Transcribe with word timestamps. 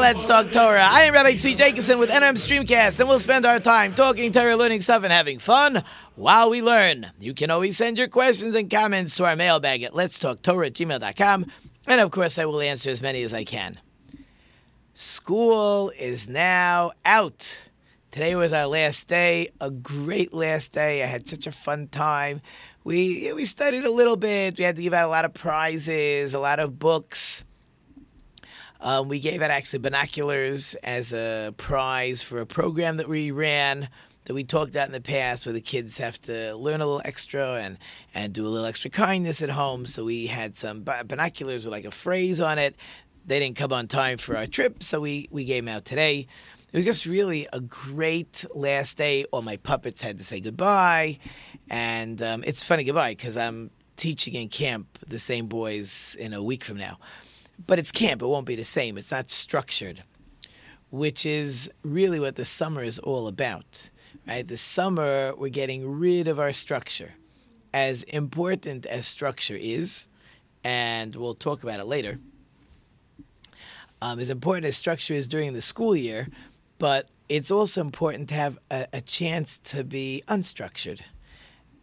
Let's 0.00 0.24
Talk 0.24 0.50
Torah. 0.50 0.88
I 0.90 1.02
am 1.02 1.12
Rabbi 1.12 1.32
Tzvi 1.32 1.58
Jacobson 1.58 1.98
with 1.98 2.08
NRM 2.08 2.32
Streamcast, 2.32 2.98
and 2.98 3.08
we'll 3.08 3.18
spend 3.18 3.44
our 3.44 3.60
time 3.60 3.92
talking 3.92 4.32
Torah, 4.32 4.56
learning 4.56 4.80
stuff, 4.80 5.04
and 5.04 5.12
having 5.12 5.38
fun 5.38 5.84
while 6.14 6.48
we 6.48 6.62
learn. 6.62 7.06
You 7.20 7.34
can 7.34 7.50
always 7.50 7.76
send 7.76 7.98
your 7.98 8.08
questions 8.08 8.54
and 8.54 8.70
comments 8.70 9.16
to 9.16 9.26
our 9.26 9.36
mailbag 9.36 9.82
at 9.82 9.94
Let's 9.94 10.18
Talk 10.18 10.40
Torah 10.40 10.68
at 10.68 10.72
gmail.com, 10.72 11.44
and 11.86 12.00
of 12.00 12.10
course, 12.12 12.38
I 12.38 12.46
will 12.46 12.62
answer 12.62 12.88
as 12.88 13.02
many 13.02 13.22
as 13.22 13.34
I 13.34 13.44
can. 13.44 13.74
School 14.94 15.90
is 15.90 16.30
now 16.30 16.92
out. 17.04 17.68
Today 18.10 18.34
was 18.36 18.54
our 18.54 18.66
last 18.66 19.06
day, 19.06 19.50
a 19.60 19.70
great 19.70 20.32
last 20.32 20.72
day. 20.72 21.02
I 21.02 21.06
had 21.06 21.28
such 21.28 21.46
a 21.46 21.52
fun 21.52 21.88
time. 21.88 22.40
We 22.84 23.34
we 23.34 23.44
studied 23.44 23.84
a 23.84 23.92
little 23.92 24.16
bit. 24.16 24.56
We 24.56 24.64
had 24.64 24.76
to 24.76 24.82
give 24.82 24.94
out 24.94 25.06
a 25.06 25.10
lot 25.10 25.26
of 25.26 25.34
prizes, 25.34 26.32
a 26.32 26.40
lot 26.40 26.58
of 26.58 26.78
books. 26.78 27.44
Um, 28.82 29.08
we 29.08 29.20
gave 29.20 29.42
out 29.42 29.50
actually 29.50 29.80
binoculars 29.80 30.74
as 30.76 31.12
a 31.12 31.52
prize 31.58 32.22
for 32.22 32.40
a 32.40 32.46
program 32.46 32.96
that 32.96 33.08
we 33.08 33.30
ran 33.30 33.88
that 34.24 34.32
we 34.32 34.42
talked 34.42 34.74
about 34.74 34.86
in 34.86 34.92
the 34.92 35.00
past 35.02 35.44
where 35.44 35.52
the 35.52 35.60
kids 35.60 35.98
have 35.98 36.18
to 36.20 36.54
learn 36.54 36.80
a 36.80 36.86
little 36.86 37.02
extra 37.04 37.54
and, 37.56 37.76
and 38.14 38.32
do 38.32 38.46
a 38.46 38.48
little 38.48 38.66
extra 38.66 38.90
kindness 38.90 39.42
at 39.42 39.50
home. 39.50 39.84
So 39.84 40.04
we 40.04 40.28
had 40.28 40.56
some 40.56 40.82
binoculars 40.82 41.64
with 41.64 41.72
like 41.72 41.84
a 41.84 41.90
phrase 41.90 42.40
on 42.40 42.58
it. 42.58 42.74
They 43.26 43.38
didn't 43.38 43.56
come 43.56 43.72
on 43.72 43.86
time 43.86 44.16
for 44.16 44.36
our 44.36 44.46
trip, 44.46 44.82
so 44.82 45.00
we, 45.00 45.28
we 45.30 45.44
gave 45.44 45.64
them 45.64 45.74
out 45.74 45.84
today. 45.84 46.26
It 46.72 46.76
was 46.76 46.86
just 46.86 47.04
really 47.04 47.48
a 47.52 47.60
great 47.60 48.46
last 48.54 48.96
day. 48.96 49.24
All 49.30 49.42
my 49.42 49.58
puppets 49.58 50.00
had 50.00 50.18
to 50.18 50.24
say 50.24 50.40
goodbye. 50.40 51.18
And 51.68 52.22
um, 52.22 52.44
it's 52.46 52.64
funny 52.64 52.84
goodbye 52.84 53.12
because 53.12 53.36
I'm 53.36 53.70
teaching 53.96 54.34
in 54.34 54.48
camp 54.48 54.86
the 55.06 55.18
same 55.18 55.48
boys 55.48 56.16
in 56.18 56.32
a 56.32 56.42
week 56.42 56.64
from 56.64 56.78
now 56.78 56.96
but 57.66 57.78
it's 57.78 57.92
camp. 57.92 58.22
It 58.22 58.26
won't 58.26 58.46
be 58.46 58.56
the 58.56 58.64
same. 58.64 58.98
It's 58.98 59.10
not 59.10 59.30
structured, 59.30 60.02
which 60.90 61.26
is 61.26 61.70
really 61.82 62.20
what 62.20 62.36
the 62.36 62.44
summer 62.44 62.82
is 62.82 62.98
all 62.98 63.28
about. 63.28 63.90
Right? 64.26 64.46
The 64.46 64.56
summer, 64.56 65.34
we're 65.36 65.48
getting 65.48 65.98
rid 65.98 66.28
of 66.28 66.38
our 66.38 66.52
structure. 66.52 67.14
As 67.72 68.02
important 68.04 68.86
as 68.86 69.06
structure 69.06 69.56
is, 69.58 70.08
and 70.64 71.14
we'll 71.14 71.34
talk 71.34 71.62
about 71.62 71.80
it 71.80 71.86
later. 71.86 72.18
Um, 74.02 74.18
as 74.18 74.30
important 74.30 74.66
as 74.66 74.76
structure 74.76 75.14
is 75.14 75.28
during 75.28 75.52
the 75.52 75.60
school 75.60 75.94
year, 75.94 76.28
but 76.78 77.08
it's 77.28 77.50
also 77.50 77.80
important 77.80 78.28
to 78.30 78.34
have 78.34 78.58
a, 78.70 78.86
a 78.94 79.00
chance 79.00 79.58
to 79.58 79.84
be 79.84 80.22
unstructured. 80.26 81.00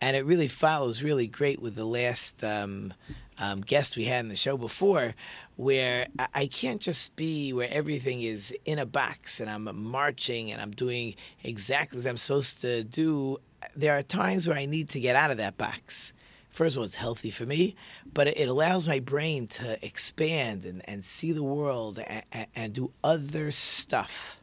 And 0.02 0.16
it 0.16 0.26
really 0.26 0.48
follows 0.48 1.02
really 1.02 1.28
great 1.28 1.62
with 1.62 1.76
the 1.76 1.86
last 1.86 2.44
um, 2.44 2.94
um, 3.40 3.62
guest 3.62 3.96
we 3.96 4.06
had 4.06 4.22
in 4.22 4.30
the 4.30 4.36
show 4.36 4.58
before, 4.58 5.14
where 5.58 6.06
I 6.36 6.46
can't 6.46 6.80
just 6.80 7.16
be 7.16 7.52
where 7.52 7.68
everything 7.72 8.22
is 8.22 8.56
in 8.64 8.78
a 8.78 8.86
box 8.86 9.40
and 9.40 9.50
I'm 9.50 9.68
marching 9.76 10.52
and 10.52 10.62
I'm 10.62 10.72
doing 10.72 11.16
exactly 11.44 11.98
as 11.98 12.06
I'm 12.06 12.16
supposed 12.16 12.62
to 12.62 12.84
do. 12.84 13.40
There 13.76 13.98
are 13.98 14.04
times 14.04 14.48
where 14.48 14.56
I 14.56 14.66
need 14.66 14.90
to 14.90 15.00
get 15.00 15.16
out 15.16 15.32
of 15.32 15.38
that 15.38 15.58
box. 15.58 16.14
First 16.52 16.76
of 16.76 16.80
all, 16.80 16.86
it's 16.86 16.96
healthy 16.96 17.32
for 17.32 17.46
me, 17.46 17.76
but 18.14 18.28
it 18.28 18.48
allows 18.48 18.88
my 18.88 19.00
brain 19.00 19.48
to 19.48 19.84
expand 19.84 20.64
and, 20.64 20.88
and 20.88 21.04
see 21.04 21.32
the 21.32 21.44
world 21.44 22.00
and, 22.00 22.48
and 22.56 22.74
do 22.74 22.94
other 23.04 23.52
stuff 23.52 24.40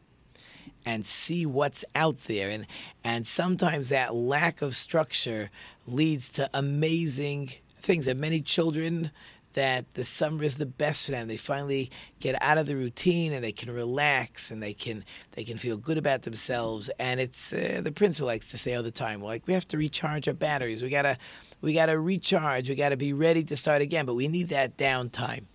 and 0.85 1.05
see 1.05 1.45
what's 1.45 1.85
out 1.95 2.17
there. 2.23 2.49
And, 2.49 2.67
and 3.05 3.25
sometimes 3.25 3.87
that 3.89 4.13
lack 4.13 4.61
of 4.61 4.75
structure 4.75 5.49
leads 5.87 6.29
to 6.31 6.49
amazing 6.53 7.51
things 7.79 8.05
that 8.05 8.17
many 8.17 8.41
children 8.41 9.11
that 9.55 9.93
the 9.95 10.03
summer 10.03 10.43
is 10.43 10.55
the 10.55 10.65
best 10.65 11.05
for 11.05 11.11
them. 11.11 11.27
They 11.27 11.37
finally 11.37 11.89
get 12.19 12.41
out 12.41 12.57
of 12.57 12.67
the 12.67 12.75
routine 12.75 13.33
and 13.33 13.43
they 13.43 13.51
can 13.51 13.73
relax 13.73 14.51
and 14.51 14.61
they 14.61 14.73
can 14.73 15.03
they 15.31 15.43
can 15.43 15.57
feel 15.57 15.77
good 15.77 15.97
about 15.97 16.21
themselves. 16.21 16.89
And 16.99 17.19
it's 17.19 17.51
uh, 17.51 17.81
the 17.83 17.91
principal 17.91 18.27
likes 18.27 18.51
to 18.51 18.57
say 18.57 18.75
all 18.75 18.83
the 18.83 18.91
time, 18.91 19.21
like 19.21 19.47
we 19.47 19.53
have 19.53 19.67
to 19.69 19.77
recharge 19.77 20.27
our 20.27 20.33
batteries. 20.33 20.83
We 20.83 20.89
gotta 20.89 21.17
we 21.61 21.73
gotta 21.73 21.99
recharge. 21.99 22.69
We 22.69 22.75
gotta 22.75 22.97
be 22.97 23.13
ready 23.13 23.43
to 23.45 23.57
start 23.57 23.81
again. 23.81 24.05
But 24.05 24.15
we 24.15 24.27
need 24.27 24.49
that 24.49 24.77
downtime. 24.77 25.47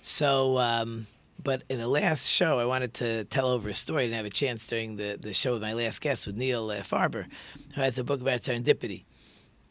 So. 0.00 0.58
Um, 0.58 1.06
but 1.44 1.64
in 1.68 1.80
the 1.80 1.88
last 1.88 2.30
show, 2.30 2.60
I 2.60 2.66
wanted 2.66 2.94
to 2.94 3.24
tell 3.24 3.48
over 3.48 3.68
a 3.68 3.74
story. 3.74 4.04
I 4.04 4.06
didn't 4.06 4.18
have 4.18 4.26
a 4.26 4.30
chance 4.30 4.64
during 4.68 4.94
the, 4.94 5.18
the 5.20 5.34
show 5.34 5.54
with 5.54 5.62
my 5.62 5.72
last 5.72 6.00
guest, 6.00 6.24
with 6.24 6.36
Neil 6.36 6.70
uh, 6.70 6.82
Farber, 6.82 7.26
who 7.74 7.80
has 7.80 7.98
a 7.98 8.04
book 8.04 8.20
about 8.20 8.42
serendipity. 8.42 9.02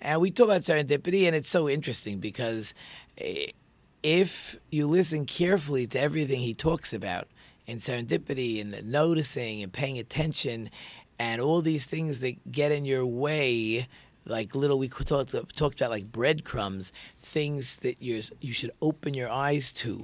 And 0.01 0.19
we 0.19 0.31
talk 0.31 0.45
about 0.45 0.61
serendipity, 0.61 1.27
and 1.27 1.35
it's 1.35 1.49
so 1.49 1.69
interesting 1.69 2.19
because 2.19 2.73
eh, 3.17 3.47
if 4.01 4.57
you 4.71 4.87
listen 4.87 5.25
carefully 5.25 5.85
to 5.87 5.99
everything 5.99 6.39
he 6.39 6.55
talks 6.55 6.91
about 6.91 7.27
in 7.67 7.77
serendipity 7.77 8.59
and 8.59 8.91
noticing 8.91 9.61
and 9.61 9.71
paying 9.71 9.99
attention 9.99 10.69
and 11.19 11.39
all 11.39 11.61
these 11.61 11.85
things 11.85 12.19
that 12.21 12.51
get 12.51 12.71
in 12.71 12.83
your 12.83 13.05
way, 13.05 13.87
like 14.25 14.55
little 14.55 14.79
we 14.79 14.87
talked, 14.87 15.35
talked 15.55 15.81
about 15.81 15.91
like 15.91 16.11
breadcrumbs, 16.11 16.91
things 17.19 17.75
that 17.77 18.01
you 18.01 18.21
you 18.39 18.53
should 18.53 18.71
open 18.81 19.13
your 19.13 19.29
eyes 19.29 19.71
to, 19.71 20.03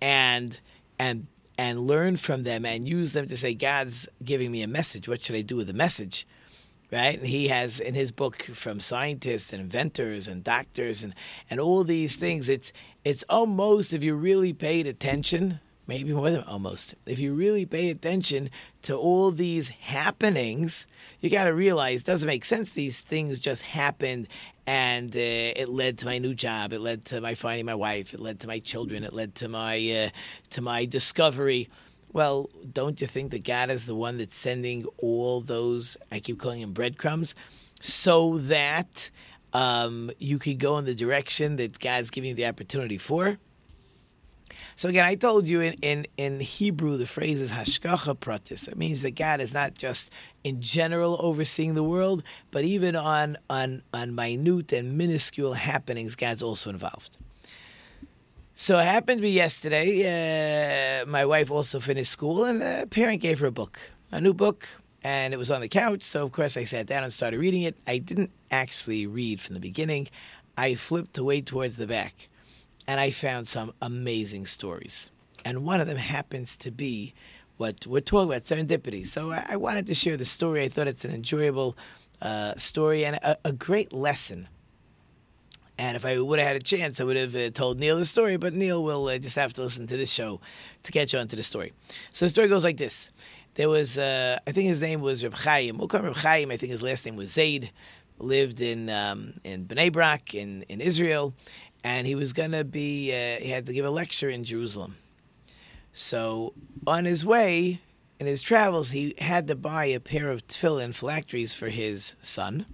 and 0.00 0.58
and 0.98 1.26
and 1.58 1.80
learn 1.80 2.16
from 2.16 2.42
them 2.42 2.64
and 2.64 2.88
use 2.88 3.12
them 3.12 3.26
to 3.26 3.36
say, 3.36 3.54
God's 3.54 4.08
giving 4.24 4.50
me 4.50 4.62
a 4.62 4.66
message. 4.66 5.08
What 5.08 5.22
should 5.22 5.36
I 5.36 5.42
do 5.42 5.56
with 5.56 5.66
the 5.66 5.72
message? 5.74 6.26
Right? 6.92 7.18
And 7.18 7.26
he 7.26 7.48
has 7.48 7.80
in 7.80 7.94
his 7.94 8.12
book 8.12 8.42
from 8.42 8.80
scientists 8.80 9.52
and 9.52 9.60
inventors 9.60 10.28
and 10.28 10.44
doctors 10.44 11.02
and, 11.02 11.14
and 11.50 11.60
all 11.60 11.84
these 11.84 12.16
things. 12.16 12.48
It's 12.48 12.72
it's 13.04 13.24
almost 13.28 13.92
if 13.92 14.02
you 14.02 14.16
really 14.16 14.52
paid 14.52 14.86
attention, 14.86 15.60
maybe 15.86 16.12
more 16.12 16.30
than 16.30 16.42
almost, 16.42 16.94
if 17.06 17.18
you 17.18 17.34
really 17.34 17.66
pay 17.66 17.90
attention 17.90 18.50
to 18.82 18.96
all 18.96 19.30
these 19.30 19.68
happenings, 19.68 20.86
you 21.20 21.30
got 21.30 21.44
to 21.44 21.54
realize 21.54 22.00
it 22.00 22.06
doesn't 22.06 22.26
make 22.26 22.44
sense. 22.44 22.70
These 22.70 23.00
things 23.00 23.40
just 23.40 23.62
happened, 23.62 24.28
and 24.66 25.14
uh, 25.14 25.20
it 25.20 25.68
led 25.68 25.98
to 25.98 26.06
my 26.06 26.18
new 26.18 26.34
job. 26.34 26.72
It 26.72 26.80
led 26.80 27.04
to 27.06 27.20
my 27.20 27.34
finding 27.34 27.66
my 27.66 27.74
wife. 27.74 28.12
It 28.14 28.20
led 28.20 28.40
to 28.40 28.48
my 28.48 28.58
children. 28.58 29.04
It 29.04 29.12
led 29.12 29.34
to 29.36 29.48
my 29.48 29.76
uh, 30.06 30.10
to 30.50 30.62
my 30.62 30.84
discovery. 30.84 31.68
Well, 32.16 32.48
don't 32.72 32.98
you 32.98 33.06
think 33.06 33.32
that 33.32 33.44
God 33.44 33.68
is 33.68 33.84
the 33.84 33.94
one 33.94 34.16
that's 34.16 34.34
sending 34.34 34.86
all 34.96 35.42
those, 35.42 35.98
I 36.10 36.18
keep 36.18 36.40
calling 36.40 36.62
them 36.62 36.72
breadcrumbs, 36.72 37.34
so 37.82 38.38
that 38.38 39.10
um, 39.52 40.10
you 40.18 40.38
could 40.38 40.58
go 40.58 40.78
in 40.78 40.86
the 40.86 40.94
direction 40.94 41.56
that 41.56 41.78
God's 41.78 42.08
giving 42.08 42.30
you 42.30 42.34
the 42.34 42.46
opportunity 42.46 42.96
for? 42.96 43.38
So 44.76 44.88
again, 44.88 45.04
I 45.04 45.16
told 45.16 45.46
you 45.46 45.60
in, 45.60 45.74
in, 45.82 46.06
in 46.16 46.40
Hebrew 46.40 46.96
the 46.96 47.04
phrase 47.04 47.42
is 47.42 47.52
hashgacha 47.52 48.16
pratis. 48.16 48.66
It 48.66 48.78
means 48.78 49.02
that 49.02 49.14
God 49.14 49.42
is 49.42 49.52
not 49.52 49.74
just 49.74 50.10
in 50.42 50.62
general 50.62 51.18
overseeing 51.20 51.74
the 51.74 51.84
world, 51.84 52.22
but 52.50 52.64
even 52.64 52.96
on 52.96 53.36
on 53.50 53.82
on 53.92 54.14
minute 54.14 54.72
and 54.72 54.96
minuscule 54.96 55.52
happenings, 55.52 56.16
God's 56.16 56.42
also 56.42 56.70
involved. 56.70 57.18
So 58.58 58.78
it 58.78 58.86
happened 58.86 59.18
to 59.18 59.22
be 59.22 59.32
yesterday. 59.32 61.02
Uh, 61.02 61.04
my 61.04 61.26
wife 61.26 61.50
also 61.50 61.78
finished 61.78 62.10
school, 62.10 62.46
and 62.46 62.62
a 62.62 62.86
parent 62.86 63.20
gave 63.20 63.38
her 63.40 63.48
a 63.48 63.52
book, 63.52 63.78
a 64.10 64.18
new 64.18 64.32
book, 64.32 64.66
and 65.04 65.34
it 65.34 65.36
was 65.36 65.50
on 65.50 65.60
the 65.60 65.68
couch. 65.68 66.00
So 66.00 66.24
of 66.24 66.32
course 66.32 66.56
I 66.56 66.64
sat 66.64 66.86
down 66.86 67.04
and 67.04 67.12
started 67.12 67.38
reading 67.38 67.64
it. 67.64 67.76
I 67.86 67.98
didn't 67.98 68.30
actually 68.50 69.06
read 69.06 69.42
from 69.42 69.56
the 69.56 69.60
beginning. 69.60 70.08
I 70.56 70.74
flipped 70.74 71.18
away 71.18 71.42
towards 71.42 71.76
the 71.76 71.86
back, 71.86 72.30
and 72.88 72.98
I 72.98 73.10
found 73.10 73.46
some 73.46 73.74
amazing 73.82 74.46
stories. 74.46 75.10
And 75.44 75.66
one 75.66 75.82
of 75.82 75.86
them 75.86 75.98
happens 75.98 76.56
to 76.56 76.70
be 76.70 77.12
what 77.58 77.86
we're 77.86 78.00
talking 78.00 78.30
about 78.30 78.44
serendipity. 78.44 79.06
So 79.06 79.32
I, 79.32 79.44
I 79.50 79.56
wanted 79.56 79.86
to 79.88 79.94
share 79.94 80.16
the 80.16 80.24
story. 80.24 80.62
I 80.62 80.68
thought 80.68 80.86
it's 80.86 81.04
an 81.04 81.14
enjoyable 81.14 81.76
uh, 82.22 82.54
story 82.54 83.04
and 83.04 83.16
a, 83.16 83.36
a 83.44 83.52
great 83.52 83.92
lesson 83.92 84.48
and 85.78 85.96
if 85.96 86.04
I 86.04 86.18
would 86.18 86.38
have 86.38 86.48
had 86.48 86.56
a 86.56 86.60
chance, 86.60 87.00
I 87.00 87.04
would 87.04 87.16
have 87.16 87.36
uh, 87.36 87.50
told 87.50 87.78
Neil 87.78 87.98
the 87.98 88.04
story, 88.04 88.36
but 88.36 88.54
Neil 88.54 88.82
will 88.82 89.06
uh, 89.08 89.18
just 89.18 89.36
have 89.36 89.52
to 89.54 89.62
listen 89.62 89.86
to 89.86 89.96
this 89.96 90.12
show 90.12 90.40
to 90.84 90.92
catch 90.92 91.14
on 91.14 91.28
to 91.28 91.36
the 91.36 91.42
story. 91.42 91.72
So 92.10 92.24
the 92.24 92.30
story 92.30 92.48
goes 92.48 92.64
like 92.64 92.78
this. 92.78 93.10
There 93.54 93.68
was, 93.68 93.96
uh, 93.96 94.38
I 94.46 94.52
think 94.52 94.68
his 94.68 94.82
name 94.82 95.00
was 95.00 95.22
Reb 95.22 95.34
Chaim. 95.34 95.78
We'll 95.78 95.88
call 95.88 96.00
him 96.00 96.06
Reb 96.06 96.16
Chaim. 96.16 96.50
I 96.50 96.56
think 96.56 96.72
his 96.72 96.82
last 96.82 97.06
name 97.06 97.16
was 97.16 97.32
Zaid. 97.32 97.70
Lived 98.18 98.62
in 98.62 98.88
um, 98.88 99.34
in 99.44 99.66
Bnei 99.66 99.92
Brak 99.92 100.34
in, 100.34 100.62
in 100.68 100.80
Israel. 100.80 101.34
And 101.84 102.06
he 102.06 102.14
was 102.14 102.32
going 102.32 102.52
to 102.52 102.64
be, 102.64 103.12
uh, 103.12 103.40
he 103.40 103.50
had 103.50 103.66
to 103.66 103.72
give 103.72 103.84
a 103.84 103.90
lecture 103.90 104.28
in 104.30 104.44
Jerusalem. 104.44 104.96
So 105.92 106.52
on 106.86 107.04
his 107.04 107.24
way, 107.24 107.80
in 108.18 108.26
his 108.26 108.42
travels, 108.42 108.90
he 108.90 109.14
had 109.18 109.46
to 109.48 109.54
buy 109.54 109.86
a 109.86 110.00
pair 110.00 110.30
of 110.30 110.46
tefillin 110.46 110.94
phylacteries 110.94 111.54
for 111.54 111.68
his 111.68 112.16
son. 112.22 112.66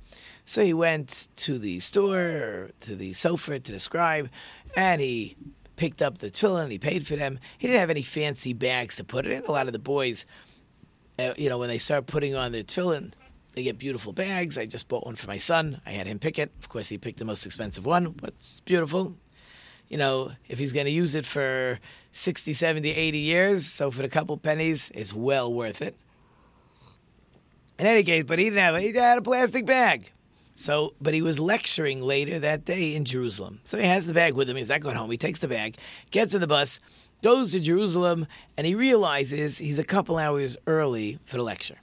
So 0.53 0.63
he 0.63 0.75
went 0.75 1.29
to 1.37 1.59
the 1.59 1.81
store, 1.81 2.73
to 2.81 2.95
the 2.95 3.13
sofer, 3.13 3.63
to 3.63 3.73
the 3.73 3.81
scribe, 3.81 4.29
and 4.77 5.01
he 5.01 5.35
picked 5.77 6.03
up 6.03 6.19
the 6.19 6.31
tefillin. 6.31 6.71
He 6.71 6.79
paid 6.79 7.07
for 7.07 7.17
them. 7.17 7.39
He 7.57 7.69
didn't 7.69 7.81
have 7.81 7.89
any 7.89 8.03
fancy 8.03 8.53
bags 8.53 8.97
to 8.97 9.05
put 9.05 9.25
it 9.25 9.33
in. 9.33 9.45
A 9.47 9.51
lot 9.51 9.67
of 9.67 9.73
the 9.73 9.79
boys, 9.79 10.27
uh, 11.19 11.33
you 11.39 11.49
know, 11.49 11.57
when 11.57 11.71
they 11.71 11.79
start 11.79 12.07
putting 12.07 12.35
on 12.35 12.53
their 12.53 12.65
tefillin, 12.65 13.15
they 13.55 13.63
get 13.63 13.79
beautiful 13.79 14.13
bags. 14.13 14.59
I 14.59 14.67
just 14.67 14.89
bought 14.89 15.07
one 15.07 15.17
for 15.17 15.27
my 15.27 15.39
son. 15.39 15.81
I 15.87 15.93
had 15.93 16.07
him 16.07 16.19
pick 16.19 16.39
it. 16.39 16.53
Of 16.59 16.69
course, 16.69 16.91
he 16.91 16.99
picked 16.99 17.19
the 17.19 17.25
most 17.25 17.47
expensive 17.47 17.87
one, 17.87 18.11
but 18.11 18.35
it's 18.39 18.61
beautiful. 18.61 19.17
You 19.89 19.97
know, 19.97 20.33
if 20.49 20.59
he's 20.59 20.75
going 20.75 20.85
to 20.85 20.93
use 20.93 21.15
it 21.15 21.25
for 21.25 21.79
60, 22.13 22.53
70, 22.53 22.91
80 22.91 23.17
years, 23.17 23.65
so 23.65 23.91
for 23.91 24.03
the 24.03 24.09
couple 24.11 24.37
pennies, 24.37 24.93
it's 24.95 25.15
well 25.15 25.51
worth 25.51 25.81
it. 25.81 25.97
In 27.79 27.87
any 27.87 28.03
case, 28.03 28.25
but 28.25 28.39
he 28.39 28.51
didn't 28.51 28.59
have, 28.59 28.79
he 28.79 28.93
had 28.93 29.17
a 29.17 29.23
plastic 29.23 29.65
bag. 29.65 30.13
So, 30.55 30.95
but 31.01 31.15
he 31.15 31.23
was 31.23 31.41
lecturing 31.41 32.03
later 32.03 32.39
that 32.39 32.65
day 32.65 32.95
in 32.95 33.05
Jerusalem. 33.05 33.61
So 33.63 33.79
he 33.79 33.85
has 33.85 34.07
the 34.07 34.15
bag 34.15 34.35
with 34.35 34.49
him. 34.49 34.57
He's 34.57 34.69
not 34.69 34.81
going 34.81 34.97
home. 34.97 35.11
He 35.11 35.17
takes 35.17 35.41
the 35.41 35.49
bag, 35.49 35.77
gets 36.11 36.35
on 36.35 36.41
the 36.41 36.47
bus, 36.47 36.79
goes 37.23 37.53
to 37.53 37.61
Jerusalem, 37.61 38.27
and 38.57 38.67
he 38.67 38.75
realizes 38.75 39.59
he's 39.59 39.79
a 39.79 39.85
couple 39.85 40.19
hours 40.19 40.57
early 40.67 41.19
for 41.25 41.37
the 41.37 41.43
lecture. 41.43 41.79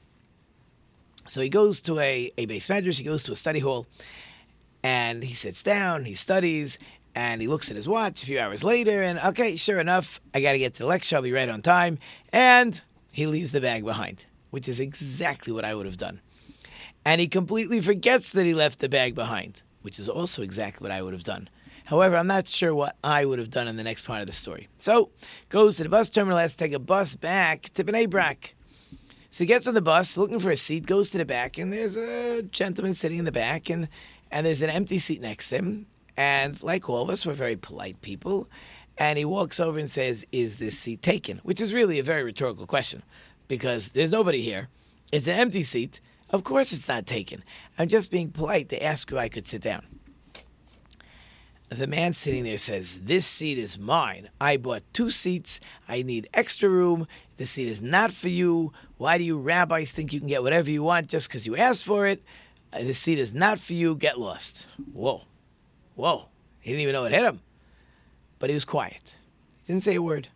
So 1.28 1.42
he 1.42 1.50
goes 1.50 1.82
to 1.84 2.00
a, 2.00 2.32
a 2.38 2.48
beis 2.48 2.70
medrash, 2.70 2.98
he 2.98 3.04
goes 3.04 3.24
to 3.24 3.32
a 3.32 3.36
study 3.36 3.60
hall, 3.60 3.88
and 4.84 5.24
he 5.24 5.34
sits 5.34 5.62
down, 5.62 6.06
he 6.06 6.16
studies, 6.16 6.80
and 7.16 7.42
he 7.42 7.48
looks 7.48 7.70
at 7.70 7.76
his 7.76 7.88
watch 7.88 8.24
a 8.24 8.26
few 8.26 8.40
hours 8.40 8.64
later, 8.64 9.02
and 9.02 9.20
okay, 9.20 9.56
sure 9.56 9.80
enough, 9.80 10.22
I 10.34 10.42
got 10.42 10.54
to 10.54 10.60
get 10.60 10.74
to 10.76 10.84
the 10.84 10.88
lecture, 10.88 11.16
I'll 11.16 11.22
be 11.22 11.32
right 11.32 11.50
on 11.50 11.62
time, 11.62 12.00
and 12.34 12.82
he 13.14 13.28
leaves 13.28 13.52
the 13.52 13.62
bag 13.62 13.86
behind, 13.86 14.26
which 14.50 14.68
is 14.68 14.80
exactly 14.80 15.54
what 15.54 15.66
I 15.66 15.76
would 15.76 15.86
have 15.86 15.98
done. 15.98 16.20
And 17.10 17.20
he 17.20 17.28
completely 17.28 17.82
forgets 17.82 18.34
that 18.34 18.46
he 18.46 18.54
left 18.54 18.78
the 18.78 18.88
bag 18.88 19.16
behind, 19.16 19.64
which 19.82 19.98
is 19.98 20.08
also 20.08 20.44
exactly 20.44 20.86
what 20.86 20.92
I 20.92 21.02
would 21.02 21.14
have 21.14 21.24
done. 21.24 21.50
However, 21.88 22.16
I'm 22.16 22.28
not 22.28 22.48
sure 22.48 22.76
what 22.76 22.98
I 23.04 23.26
would 23.26 23.40
have 23.40 23.50
done 23.50 23.68
in 23.68 23.78
the 23.78 23.84
next 23.84 24.06
part 24.06 24.22
of 24.22 24.28
the 24.28 24.32
story. 24.32 24.68
So, 24.78 25.10
goes 25.50 25.78
to 25.78 25.84
the 25.84 25.90
bus 25.90 26.12
terminal, 26.12 26.38
has 26.38 26.52
to 26.52 26.60
take 26.60 26.74
a 26.74 26.78
bus 26.78 27.16
back 27.16 27.64
to 27.74 27.84
Bnei 27.84 28.08
Brak. 28.08 28.54
So 29.32 29.44
he 29.44 29.48
gets 29.48 29.68
on 29.68 29.74
the 29.74 29.82
bus, 29.82 30.18
looking 30.18 30.40
for 30.40 30.52
a 30.52 30.56
seat, 30.56 30.86
goes 30.86 31.10
to 31.10 31.18
the 31.18 31.26
back, 31.26 31.58
and 31.58 31.74
there's 31.74 31.98
a 31.98 32.44
gentleman 32.44 32.94
sitting 32.94 33.18
in 33.18 33.26
the 33.26 33.32
back, 33.32 33.72
and, 33.72 33.90
and 34.30 34.46
there's 34.46 34.62
an 34.62 34.70
empty 34.70 35.00
seat 35.00 35.20
next 35.20 35.50
to 35.50 35.56
him. 35.56 35.88
And 36.16 36.62
like 36.62 36.88
all 36.92 37.02
of 37.02 37.10
us, 37.10 37.26
we're 37.26 37.34
very 37.34 37.56
polite 37.56 38.04
people. 38.04 38.48
And 39.00 39.18
he 39.18 39.26
walks 39.26 39.60
over 39.60 39.80
and 39.80 39.90
says, 39.90 40.28
Is 40.32 40.58
this 40.58 40.78
seat 40.78 41.02
taken? 41.02 41.40
Which 41.40 41.60
is 41.60 41.74
really 41.74 41.98
a 41.98 42.04
very 42.04 42.22
rhetorical 42.22 42.68
question 42.68 43.02
because 43.48 43.90
there's 43.90 44.12
nobody 44.12 44.44
here. 44.44 44.68
It's 45.12 45.28
an 45.28 45.38
empty 45.38 45.64
seat. 45.64 46.02
Of 46.32 46.44
course 46.44 46.72
it's 46.72 46.88
not 46.88 47.08
taken. 47.08 47.44
I'm 47.78 47.88
just 47.88 48.12
being 48.12 48.32
polite 48.32 48.70
to 48.70 48.84
ask 48.84 49.10
who 49.10 49.18
I 49.18 49.30
could 49.30 49.48
sit 49.48 49.62
down. 49.62 49.86
The 51.70 51.88
man 51.88 52.14
sitting 52.14 52.44
there 52.44 52.58
says, 52.58 53.06
This 53.06 53.28
seat 53.28 53.58
is 53.58 53.78
mine. 53.78 54.30
I 54.42 54.58
bought 54.58 54.82
two 54.92 55.12
seats. 55.12 55.60
I 55.88 56.02
need 56.02 56.28
extra 56.34 56.68
room. 56.68 57.08
This 57.38 57.52
seat 57.52 57.68
is 57.68 57.82
not 57.82 58.12
for 58.12 58.28
you. 58.28 58.74
Why 58.98 59.18
do 59.20 59.24
you 59.24 59.40
rabbis 59.40 59.92
think 59.92 60.12
you 60.12 60.20
can 60.20 60.30
get 60.30 60.42
whatever 60.42 60.72
you 60.72 60.82
want 60.82 61.08
just 61.08 61.30
because 61.30 61.46
you 61.46 61.56
asked 61.56 61.86
for 61.86 62.08
it? 62.08 62.24
Uh, 62.74 62.80
this 62.80 62.98
seat 62.98 63.20
is 63.20 63.34
not 63.34 63.60
for 63.60 63.74
you. 63.74 63.96
Get 63.96 64.20
lost. 64.20 64.68
Whoa. 64.94 65.22
Whoa. 65.96 66.30
He 66.60 66.72
didn't 66.72 66.82
even 66.82 66.94
know 66.94 67.06
it 67.06 67.12
hit 67.12 67.24
him. 67.24 67.40
But 68.40 68.50
he 68.50 68.56
was 68.56 68.66
quiet. 68.66 69.20
He 69.66 69.74
didn't 69.74 69.84
say 69.84 69.96
a 69.96 70.02
word. 70.02 70.28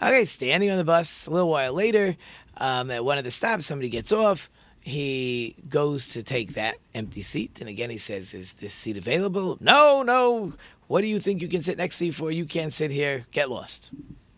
Okay, 0.00 0.24
standing 0.24 0.70
on 0.70 0.78
the 0.78 0.84
bus, 0.84 1.26
a 1.26 1.30
little 1.30 1.48
while 1.48 1.72
later, 1.72 2.16
um, 2.56 2.90
at 2.90 3.04
one 3.04 3.18
of 3.18 3.24
the 3.24 3.30
stops, 3.30 3.66
somebody 3.66 3.88
gets 3.88 4.12
off. 4.12 4.50
He 4.80 5.56
goes 5.68 6.08
to 6.08 6.22
take 6.22 6.54
that 6.54 6.76
empty 6.94 7.22
seat, 7.22 7.60
and 7.60 7.68
again 7.68 7.90
he 7.90 7.98
says, 7.98 8.34
"Is 8.34 8.54
this 8.54 8.74
seat 8.74 8.96
available?" 8.96 9.56
No, 9.60 10.02
no. 10.02 10.52
What 10.86 11.00
do 11.00 11.06
you 11.06 11.18
think 11.18 11.40
you 11.40 11.48
can 11.48 11.62
sit 11.62 11.78
next 11.78 11.98
to 11.98 12.06
you 12.06 12.12
for? 12.12 12.30
You 12.30 12.44
can't 12.44 12.72
sit 12.72 12.90
here. 12.90 13.24
Get 13.32 13.48
lost. 13.48 13.90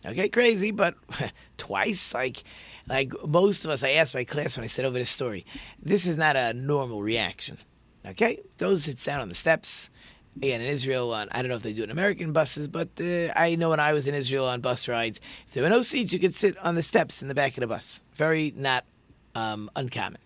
Okay, 0.05 0.29
crazy, 0.29 0.71
but 0.71 0.95
twice, 1.57 2.13
like, 2.13 2.43
like 2.87 3.11
most 3.27 3.65
of 3.65 3.71
us. 3.71 3.83
I 3.83 3.91
asked 3.91 4.15
my 4.15 4.23
class 4.23 4.55
when 4.55 4.63
I 4.63 4.67
said 4.67 4.85
over 4.85 4.97
this 4.97 5.09
story. 5.09 5.45
This 5.81 6.07
is 6.07 6.17
not 6.17 6.37
a 6.37 6.53
normal 6.53 7.01
reaction. 7.01 7.57
Okay, 8.05 8.39
goes 8.57 8.85
sits 8.85 9.03
down 9.03 9.19
on 9.19 9.27
the 9.27 9.35
steps. 9.35 9.89
Again, 10.37 10.61
in 10.61 10.67
Israel, 10.67 11.13
on 11.13 11.29
I 11.31 11.41
don't 11.41 11.49
know 11.49 11.55
if 11.55 11.63
they 11.63 11.73
do 11.73 11.81
it 11.81 11.85
in 11.85 11.91
American 11.91 12.31
buses, 12.31 12.67
but 12.67 12.89
uh, 13.01 13.29
I 13.35 13.55
know 13.55 13.71
when 13.71 13.79
I 13.79 13.93
was 13.93 14.07
in 14.07 14.13
Israel 14.13 14.45
on 14.45 14.61
bus 14.61 14.87
rides, 14.87 15.19
if 15.47 15.53
there 15.53 15.63
were 15.63 15.69
no 15.69 15.81
seats, 15.81 16.13
you 16.13 16.19
could 16.19 16.35
sit 16.35 16.57
on 16.59 16.75
the 16.75 16.83
steps 16.83 17.23
in 17.23 17.27
the 17.27 17.33
back 17.33 17.57
of 17.57 17.61
the 17.61 17.67
bus. 17.67 18.03
Very 18.13 18.53
not 18.55 18.85
um, 19.33 19.69
uncommon. 19.75 20.21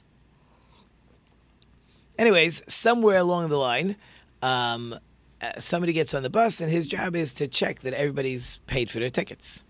Anyways, 2.19 2.61
somewhere 2.71 3.17
along 3.17 3.49
the 3.49 3.57
line, 3.57 3.95
um, 4.41 4.93
uh, 5.41 5.59
somebody 5.59 5.93
gets 5.93 6.13
on 6.13 6.23
the 6.23 6.29
bus, 6.29 6.59
and 6.59 6.69
his 6.69 6.87
job 6.87 7.15
is 7.15 7.33
to 7.35 7.47
check 7.47 7.79
that 7.79 7.93
everybody's 7.93 8.57
paid 8.67 8.89
for 8.89 8.99
their 8.99 9.09
tickets. 9.09 9.63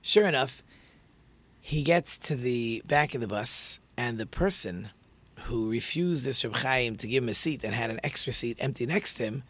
Sure 0.00 0.26
enough, 0.26 0.62
he 1.60 1.82
gets 1.82 2.18
to 2.18 2.34
the 2.34 2.82
back 2.86 3.14
of 3.14 3.20
the 3.20 3.28
bus, 3.28 3.78
and 3.96 4.16
the 4.16 4.26
person 4.26 4.88
who 5.50 5.68
refused 5.68 6.24
this 6.24 6.44
Reb 6.44 6.54
Chaim 6.56 6.96
to 6.96 7.08
give 7.08 7.24
him 7.24 7.28
a 7.28 7.34
seat 7.34 7.64
and 7.64 7.74
had 7.74 7.90
an 7.90 7.98
extra 8.04 8.32
seat 8.32 8.56
empty 8.60 8.86
next 8.86 9.14
to 9.14 9.24
him 9.24 9.42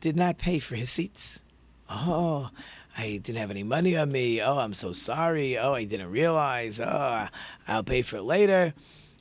did 0.00 0.16
not 0.16 0.38
pay 0.38 0.58
for 0.58 0.76
his 0.76 0.90
seats. 0.90 1.42
Oh, 1.90 2.48
I 2.96 3.20
didn't 3.22 3.36
have 3.38 3.50
any 3.50 3.62
money 3.62 3.96
on 3.96 4.10
me. 4.10 4.40
Oh, 4.40 4.58
I'm 4.58 4.72
so 4.72 4.92
sorry. 4.92 5.58
Oh, 5.58 5.74
I 5.74 5.84
didn't 5.84 6.10
realize. 6.10 6.80
Oh, 6.80 7.26
I'll 7.68 7.84
pay 7.84 8.00
for 8.00 8.16
it 8.16 8.22
later. 8.22 8.72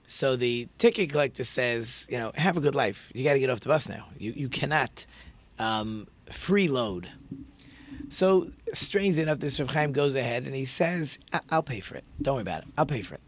So 0.08 0.38
the 0.38 0.70
ticket 0.78 1.12
collector 1.12 1.44
says, 1.44 2.08
you 2.10 2.18
know, 2.18 2.32
have 2.36 2.56
a 2.58 2.62
good 2.62 2.76
life. 2.76 3.12
You 3.14 3.26
got 3.26 3.34
to 3.34 3.40
get 3.40 3.50
off 3.50 3.60
the 3.60 3.70
bus 3.70 3.90
now. 3.90 4.08
You 4.18 4.32
you 4.32 4.48
cannot 4.48 5.06
um, 5.60 6.08
freeload. 6.28 7.08
So 8.10 8.48
strangely 8.74 9.24
enough, 9.24 9.40
this 9.40 9.60
Rav 9.60 9.70
Chaim 9.70 9.92
goes 9.92 10.16
ahead 10.16 10.44
and 10.46 10.56
he 10.56 10.66
says, 10.66 11.20
"I'll 11.50 11.64
pay 11.64 11.82
for 11.82 11.96
it. 11.96 12.06
Don't 12.22 12.36
worry 12.36 12.42
about 12.42 12.64
it. 12.64 12.70
I'll 12.78 12.86
pay 12.86 13.02
for 13.02 13.16
it." 13.16 13.22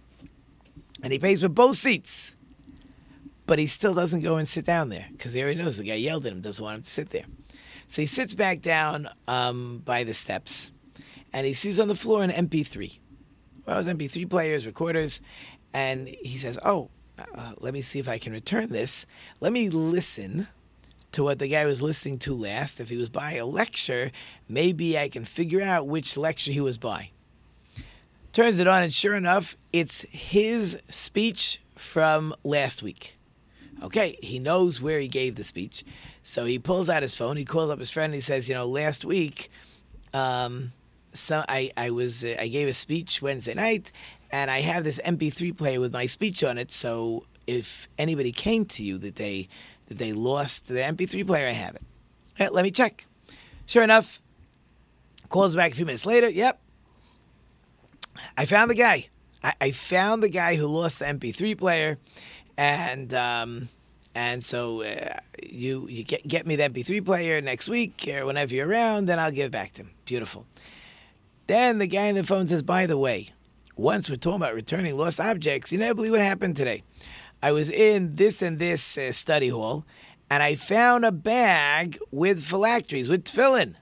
And 1.02 1.12
he 1.12 1.20
pays 1.20 1.42
for 1.42 1.50
both 1.50 1.76
seats, 1.76 2.38
but 3.46 3.60
he 3.60 3.68
still 3.68 3.94
doesn't 3.94 4.22
go 4.22 4.38
and 4.38 4.48
sit 4.48 4.66
down 4.66 4.90
there 4.90 5.08
because 5.12 5.34
he 5.34 5.42
already 5.42 5.62
knows 5.62 5.78
the 5.78 5.84
guy 5.84 5.96
yelled 5.96 6.26
at 6.26 6.32
him, 6.32 6.42
doesn't 6.42 6.64
want 6.64 6.78
him 6.78 6.82
to 6.84 6.90
sit 6.90 7.10
there. 7.10 7.26
So 7.88 8.02
he 8.02 8.06
sits 8.06 8.34
back 8.34 8.62
down 8.62 9.08
um, 9.28 9.80
by 9.86 10.04
the 10.04 10.14
steps, 10.14 10.72
and 11.32 11.46
he 11.46 11.54
sees 11.54 11.80
on 11.80 11.88
the 11.88 11.96
floor 11.96 12.24
an 12.24 12.32
MP3. 12.32 13.00
Well, 13.66 13.76
it 13.76 13.86
was 13.86 13.88
MP3 13.88 14.30
players, 14.30 14.66
recorders, 14.66 15.22
and 15.74 16.08
he 16.08 16.38
says, 16.38 16.58
"Oh, 16.64 16.90
uh, 17.18 17.54
let 17.60 17.74
me 17.74 17.82
see 17.82 18.00
if 18.00 18.08
I 18.08 18.18
can 18.18 18.34
return 18.34 18.70
this. 18.70 19.06
Let 19.40 19.54
me 19.54 19.70
listen." 19.70 20.48
To 21.12 21.24
what 21.24 21.38
the 21.38 21.48
guy 21.48 21.64
was 21.68 21.84
listening 21.84 22.18
to 22.20 22.34
last. 22.34 22.80
If 22.80 22.90
he 22.90 22.98
was 22.98 23.10
by 23.10 23.34
a 23.34 23.46
lecture, 23.46 24.10
maybe 24.50 24.98
I 24.98 25.10
can 25.10 25.26
figure 25.26 25.62
out 25.62 25.86
which 25.86 26.18
lecture 26.18 26.52
he 26.52 26.60
was 26.60 26.80
by. 26.80 27.12
Turns 28.32 28.60
it 28.60 28.66
on, 28.66 28.82
and 28.82 28.92
sure 28.92 29.14
enough, 29.14 29.56
it's 29.72 30.02
his 30.10 30.82
speech 30.90 31.62
from 31.76 32.34
last 32.44 32.82
week. 32.82 33.16
Okay, 33.84 34.18
he 34.22 34.40
knows 34.40 34.82
where 34.82 35.00
he 35.00 35.10
gave 35.10 35.36
the 35.36 35.44
speech. 35.44 35.84
So 36.24 36.46
he 36.46 36.58
pulls 36.58 36.90
out 36.90 37.02
his 37.02 37.16
phone, 37.16 37.36
he 37.36 37.44
calls 37.44 37.70
up 37.70 37.80
his 37.80 37.90
friend, 37.90 38.06
and 38.06 38.16
he 38.16 38.22
says, 38.22 38.48
You 38.48 38.56
know, 38.56 38.66
last 38.66 39.04
week, 39.04 39.52
um, 40.14 40.72
so 41.14 41.44
I, 41.48 41.72
I 41.76 41.92
was 41.92 42.24
I 42.24 42.48
gave 42.48 42.68
a 42.68 42.74
speech 42.74 43.22
Wednesday 43.22 43.54
night, 43.54 43.92
and 44.32 44.50
I 44.50 44.62
have 44.62 44.84
this 44.84 45.00
MP3 45.04 45.58
player 45.58 45.80
with 45.80 45.92
my 45.92 46.06
speech 46.06 46.44
on 46.44 46.58
it. 46.58 46.72
So 46.72 47.26
if 47.46 47.90
anybody 47.98 48.32
came 48.32 48.66
to 48.66 48.84
you 48.84 48.98
that 49.00 49.16
they 49.16 49.50
that 49.88 49.98
they 49.98 50.14
lost 50.14 50.68
the 50.68 50.76
MP3 50.76 51.28
player, 51.28 51.48
I 51.48 51.52
have 51.52 51.76
it. 51.76 51.84
Hey, 52.36 52.50
let 52.50 52.64
me 52.64 52.72
check. 52.72 53.06
Sure 53.66 53.84
enough, 53.84 54.22
calls 55.30 55.56
back 55.56 55.72
a 55.74 55.76
few 55.76 55.86
minutes 55.86 56.06
later. 56.06 56.30
Yep, 56.30 56.60
I 58.38 58.46
found 58.46 58.72
the 58.72 58.76
guy. 58.76 59.08
I, 59.44 59.54
I 59.60 59.72
found 59.72 60.24
the 60.24 60.30
guy 60.30 60.56
who 60.56 60.68
lost 60.68 61.00
the 61.00 61.06
MP3 61.06 61.58
player, 61.58 61.98
and 62.58 63.14
um, 63.14 63.70
and 64.16 64.44
so 64.44 64.84
uh, 64.84 65.18
you 65.42 65.88
you 65.88 66.04
get 66.04 66.28
get 66.28 66.46
me 66.46 66.56
the 66.56 66.64
MP3 66.64 67.04
player 67.04 67.42
next 67.42 67.68
week 67.68 68.08
or 68.08 68.26
whenever 68.26 68.54
you're 68.54 68.68
around, 68.68 69.08
then 69.08 69.20
I'll 69.20 69.32
give 69.32 69.48
it 69.48 69.52
back 69.52 69.74
to 69.74 69.82
him. 69.82 69.92
Beautiful. 70.06 70.46
Then 71.48 71.80
the 71.80 71.88
guy 71.88 72.10
on 72.10 72.16
the 72.16 72.24
phone 72.24 72.48
says, 72.48 72.64
"By 72.64 72.86
the 72.86 72.98
way, 72.98 73.28
once 73.76 74.10
we're 74.10 74.18
talking 74.18 74.38
about 74.38 74.56
returning 74.56 74.98
lost 74.98 75.20
objects, 75.20 75.72
you 75.72 75.80
never 75.80 75.96
believe 75.96 76.12
what 76.12 76.22
happened 76.22 76.56
today. 76.56 76.84
I 77.42 77.52
was 77.52 77.70
in 77.70 78.16
this 78.16 78.42
and 78.42 78.60
this 78.60 78.98
uh, 78.98 79.12
study 79.12 79.50
hall, 79.50 79.86
and 80.30 80.42
I 80.42 80.56
found 80.56 81.06
a 81.06 81.12
bag 81.12 81.98
with 82.12 82.42
phylacteries 82.42 83.10
with 83.10 83.26
tefillin. 83.26 83.76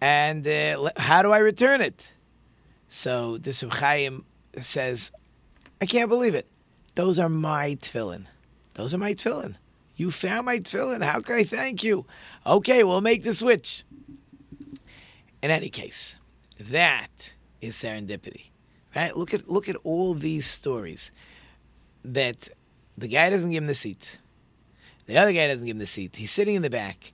And 0.00 0.46
uh, 0.46 0.90
how 0.96 1.22
do 1.22 1.30
I 1.30 1.38
return 1.38 1.80
it?" 1.82 2.14
So 2.88 3.36
the 3.36 3.52
Chaim 3.70 4.24
says, 4.58 5.12
"I 5.80 5.86
can't 5.86 6.08
believe 6.08 6.34
it. 6.34 6.46
Those 6.94 7.18
are 7.18 7.28
my 7.28 7.76
tefillin." 7.80 8.26
Those 8.74 8.94
are 8.94 8.98
my 8.98 9.14
tefillin. 9.14 9.56
You 9.96 10.10
found 10.10 10.46
my 10.46 10.58
tefillin. 10.58 11.02
How 11.02 11.20
can 11.20 11.36
I 11.36 11.44
thank 11.44 11.84
you? 11.84 12.06
Okay, 12.46 12.82
we'll 12.84 13.00
make 13.00 13.22
the 13.22 13.34
switch. 13.34 13.84
In 15.42 15.50
any 15.50 15.70
case, 15.70 16.18
That 16.58 17.34
is 17.62 17.74
serendipity. 17.74 18.50
Right? 18.94 19.16
Look 19.16 19.32
at 19.32 19.48
look 19.48 19.68
at 19.68 19.76
all 19.82 20.12
these 20.14 20.46
stories 20.46 21.10
that 22.04 22.48
the 22.98 23.08
guy 23.08 23.30
doesn't 23.30 23.50
give 23.50 23.62
him 23.62 23.66
the 23.66 23.74
seat. 23.74 24.18
The 25.06 25.16
other 25.16 25.32
guy 25.32 25.46
doesn't 25.48 25.64
give 25.64 25.76
him 25.76 25.80
the 25.80 25.86
seat. 25.86 26.16
He's 26.16 26.30
sitting 26.30 26.54
in 26.54 26.62
the 26.62 26.70
back. 26.70 27.12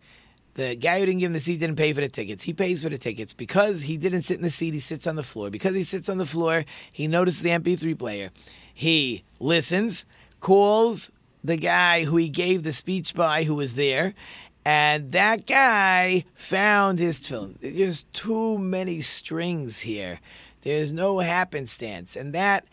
The 0.54 0.75
guy 0.75 0.99
who 0.99 1.06
didn't 1.06 1.21
give 1.21 1.28
him 1.28 1.35
the 1.35 1.40
seat 1.40 1.61
didn't 1.61 1.76
pay 1.76 1.92
for 1.92 2.00
the 2.00 2.09
tickets. 2.09 2.42
He 2.42 2.52
pays 2.52 2.83
for 2.83 2.88
the 2.88 2.99
tickets. 2.99 3.33
Because 3.33 3.83
he 3.83 3.97
didn't 3.97 4.23
sit 4.23 4.38
in 4.38 4.42
the 4.42 4.50
seat, 4.50 4.75
he 4.75 4.80
sits 4.80 5.06
on 5.06 5.16
the 5.16 5.23
floor. 5.23 5.50
Because 5.50 5.76
he 5.76 5.85
sits 5.85 6.09
on 6.09 6.18
the 6.18 6.26
floor, 6.26 6.64
he 6.92 7.06
notices 7.09 7.42
the 7.42 7.50
MP3 7.50 7.95
player. 7.99 8.30
He 8.78 9.25
listens, 9.40 10.04
calls 10.38 11.11
the 11.42 11.56
guy 11.56 12.04
who 12.04 12.18
he 12.18 12.28
gave 12.28 12.62
the 12.62 12.75
speech 12.75 13.14
by 13.14 13.45
who 13.45 13.54
was 13.54 13.75
there, 13.75 14.12
and 14.66 15.12
that 15.12 15.47
guy 15.47 16.26
found 16.35 16.99
his 16.99 17.26
film. 17.26 17.56
There's 17.62 18.04
too 18.12 18.59
many 18.59 19.00
strings 19.00 19.80
here. 19.80 20.21
There's 20.61 20.92
no 20.92 21.21
happenstance. 21.21 22.16
And 22.16 22.35
that, 22.35 22.66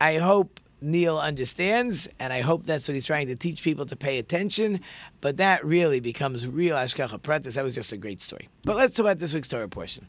I 0.00 0.18
hope 0.18 0.60
Neil 0.80 1.18
understands, 1.18 2.08
and 2.20 2.32
I 2.32 2.40
hope 2.40 2.64
that's 2.64 2.86
what 2.86 2.94
he's 2.94 3.06
trying 3.06 3.26
to 3.26 3.34
teach 3.34 3.64
people 3.64 3.84
to 3.86 3.96
pay 3.96 4.20
attention. 4.20 4.78
But 5.20 5.38
that 5.38 5.64
really 5.64 5.98
becomes 5.98 6.46
real 6.46 6.76
Hashgacha 6.76 7.20
Pratis. 7.20 7.54
That 7.54 7.64
was 7.64 7.74
just 7.74 7.90
a 7.90 7.96
great 7.96 8.22
story. 8.22 8.48
But 8.64 8.76
let's 8.76 8.94
talk 8.94 9.06
about 9.06 9.18
this 9.18 9.34
week's 9.34 9.48
Torah 9.48 9.68
portion. 9.68 10.06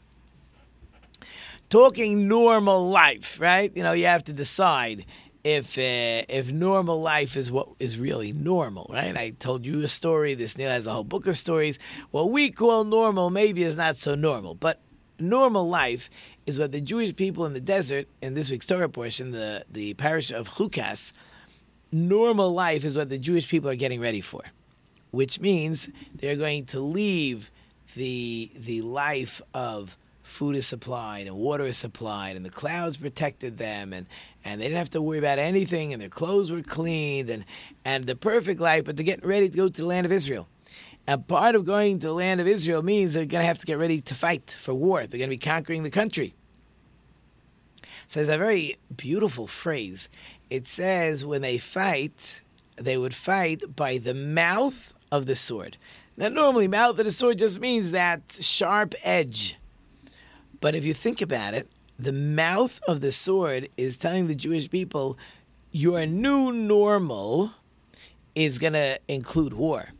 Talking 1.70 2.28
normal 2.28 2.88
life, 2.88 3.40
right? 3.40 3.76
You 3.76 3.82
know, 3.82 3.92
you 3.92 4.06
have 4.06 4.22
to 4.24 4.32
decide 4.32 5.04
if 5.44 5.78
uh, 5.78 6.26
if 6.28 6.52
normal 6.52 7.00
life 7.00 7.36
is 7.36 7.50
what 7.50 7.68
is 7.78 7.98
really 7.98 8.32
normal, 8.32 8.90
right? 8.90 9.16
I 9.16 9.30
told 9.30 9.64
you 9.64 9.80
a 9.82 9.88
story. 9.88 10.34
This 10.34 10.58
Neil 10.58 10.70
has 10.70 10.86
a 10.86 10.92
whole 10.92 11.04
book 11.04 11.26
of 11.26 11.36
stories. 11.36 11.78
What 12.10 12.30
we 12.30 12.50
call 12.50 12.84
normal 12.84 13.30
maybe 13.30 13.62
is 13.62 13.76
not 13.76 13.96
so 13.96 14.14
normal, 14.14 14.54
but 14.54 14.80
normal 15.18 15.68
life 15.68 16.10
is 16.46 16.58
what 16.58 16.72
the 16.72 16.80
Jewish 16.80 17.14
people 17.14 17.46
in 17.46 17.52
the 17.52 17.60
desert 17.60 18.06
in 18.20 18.34
this 18.34 18.50
week's 18.50 18.66
Torah 18.66 18.88
portion, 18.88 19.32
the 19.32 19.64
the 19.70 19.94
parsha 19.94 20.32
of 20.32 20.50
Chukas, 20.50 21.12
normal 21.92 22.52
life 22.52 22.84
is 22.84 22.96
what 22.96 23.08
the 23.08 23.18
Jewish 23.18 23.48
people 23.48 23.70
are 23.70 23.76
getting 23.76 24.00
ready 24.00 24.20
for, 24.20 24.42
which 25.10 25.40
means 25.40 25.88
they're 26.14 26.36
going 26.36 26.66
to 26.66 26.80
leave 26.80 27.50
the 27.94 28.50
the 28.56 28.82
life 28.82 29.40
of 29.54 29.96
food 30.22 30.54
is 30.54 30.66
supplied 30.66 31.26
and 31.26 31.36
water 31.36 31.64
is 31.64 31.76
supplied 31.76 32.36
and 32.36 32.44
the 32.44 32.50
clouds 32.50 32.96
protected 32.96 33.58
them 33.58 33.92
and 33.92 34.06
and 34.44 34.60
they 34.60 34.66
didn't 34.66 34.78
have 34.78 34.90
to 34.90 35.02
worry 35.02 35.18
about 35.18 35.38
anything 35.38 35.92
and 35.92 36.00
their 36.00 36.08
clothes 36.08 36.50
were 36.50 36.62
cleaned 36.62 37.30
and 37.30 37.44
and 37.84 38.06
the 38.06 38.16
perfect 38.16 38.60
life 38.60 38.84
but 38.84 38.96
they're 38.96 39.04
getting 39.04 39.28
ready 39.28 39.48
to 39.48 39.56
go 39.56 39.68
to 39.68 39.80
the 39.80 39.86
land 39.86 40.06
of 40.06 40.12
Israel. 40.12 40.48
And 41.06 41.26
part 41.26 41.54
of 41.54 41.64
going 41.64 41.98
to 42.00 42.06
the 42.06 42.12
land 42.12 42.40
of 42.40 42.46
Israel 42.46 42.82
means 42.82 43.14
they're 43.14 43.24
going 43.24 43.42
to 43.42 43.46
have 43.46 43.58
to 43.58 43.66
get 43.66 43.78
ready 43.78 44.00
to 44.02 44.14
fight 44.14 44.50
for 44.50 44.74
war. 44.74 45.06
They're 45.06 45.18
going 45.18 45.30
to 45.30 45.36
be 45.36 45.38
conquering 45.38 45.82
the 45.82 45.90
country. 45.90 46.34
So 48.06 48.20
it's 48.20 48.30
a 48.30 48.38
very 48.38 48.76
beautiful 48.96 49.46
phrase. 49.46 50.08
It 50.50 50.66
says 50.66 51.24
when 51.24 51.42
they 51.42 51.58
fight 51.58 52.42
they 52.76 52.96
would 52.96 53.14
fight 53.14 53.62
by 53.76 53.98
the 53.98 54.14
mouth 54.14 54.94
of 55.12 55.26
the 55.26 55.36
sword. 55.36 55.76
Now 56.16 56.28
normally 56.28 56.68
mouth 56.68 56.98
of 56.98 57.04
the 57.04 57.10
sword 57.10 57.38
just 57.38 57.60
means 57.60 57.92
that 57.92 58.22
sharp 58.40 58.94
edge. 59.02 59.56
But 60.60 60.74
if 60.74 60.84
you 60.84 60.94
think 60.94 61.22
about 61.22 61.54
it, 61.54 61.68
the 62.02 62.12
mouth 62.12 62.80
of 62.88 63.00
the 63.00 63.12
sword 63.12 63.68
is 63.76 63.96
telling 63.96 64.26
the 64.26 64.34
Jewish 64.34 64.70
people 64.70 65.18
your 65.70 66.06
new 66.06 66.52
normal 66.52 67.52
is 68.34 68.58
going 68.58 68.72
to 68.72 68.98
include 69.06 69.52
war. 69.52 69.90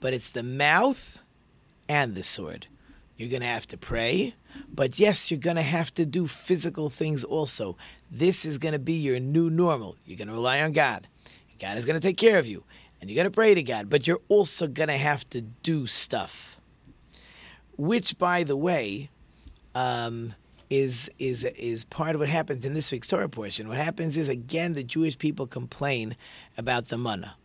But 0.00 0.12
it's 0.12 0.28
the 0.28 0.42
mouth 0.42 1.18
and 1.88 2.14
the 2.14 2.22
sword. 2.22 2.66
You're 3.16 3.30
going 3.30 3.40
to 3.40 3.48
have 3.48 3.66
to 3.68 3.78
pray, 3.78 4.34
but 4.72 4.98
yes, 4.98 5.30
you're 5.30 5.40
going 5.40 5.56
to 5.56 5.62
have 5.62 5.92
to 5.94 6.04
do 6.04 6.26
physical 6.26 6.90
things 6.90 7.24
also. 7.24 7.78
This 8.10 8.44
is 8.44 8.58
going 8.58 8.74
to 8.74 8.78
be 8.78 8.92
your 8.92 9.18
new 9.18 9.48
normal. 9.48 9.96
You're 10.04 10.18
going 10.18 10.28
to 10.28 10.34
rely 10.34 10.60
on 10.60 10.72
God. 10.72 11.08
God 11.58 11.78
is 11.78 11.86
going 11.86 11.98
to 11.98 12.06
take 12.06 12.18
care 12.18 12.38
of 12.38 12.46
you, 12.46 12.64
and 13.00 13.08
you're 13.08 13.16
going 13.16 13.24
to 13.24 13.34
pray 13.34 13.54
to 13.54 13.62
God, 13.62 13.88
but 13.88 14.06
you're 14.06 14.20
also 14.28 14.66
going 14.66 14.88
to 14.88 14.98
have 14.98 15.24
to 15.30 15.40
do 15.40 15.86
stuff. 15.86 16.60
Which, 17.78 18.18
by 18.18 18.44
the 18.44 18.56
way, 18.56 19.08
um, 19.74 20.34
is 20.70 21.10
is 21.18 21.44
is 21.44 21.84
part 21.84 22.14
of 22.14 22.20
what 22.20 22.28
happens 22.28 22.64
in 22.64 22.74
this 22.74 22.90
week's 22.90 23.08
Torah 23.08 23.28
portion. 23.28 23.68
What 23.68 23.78
happens 23.78 24.16
is 24.16 24.28
again 24.28 24.74
the 24.74 24.84
Jewish 24.84 25.18
people 25.18 25.46
complain 25.46 26.16
about 26.58 26.88
the 26.88 26.98
manna. 26.98 27.36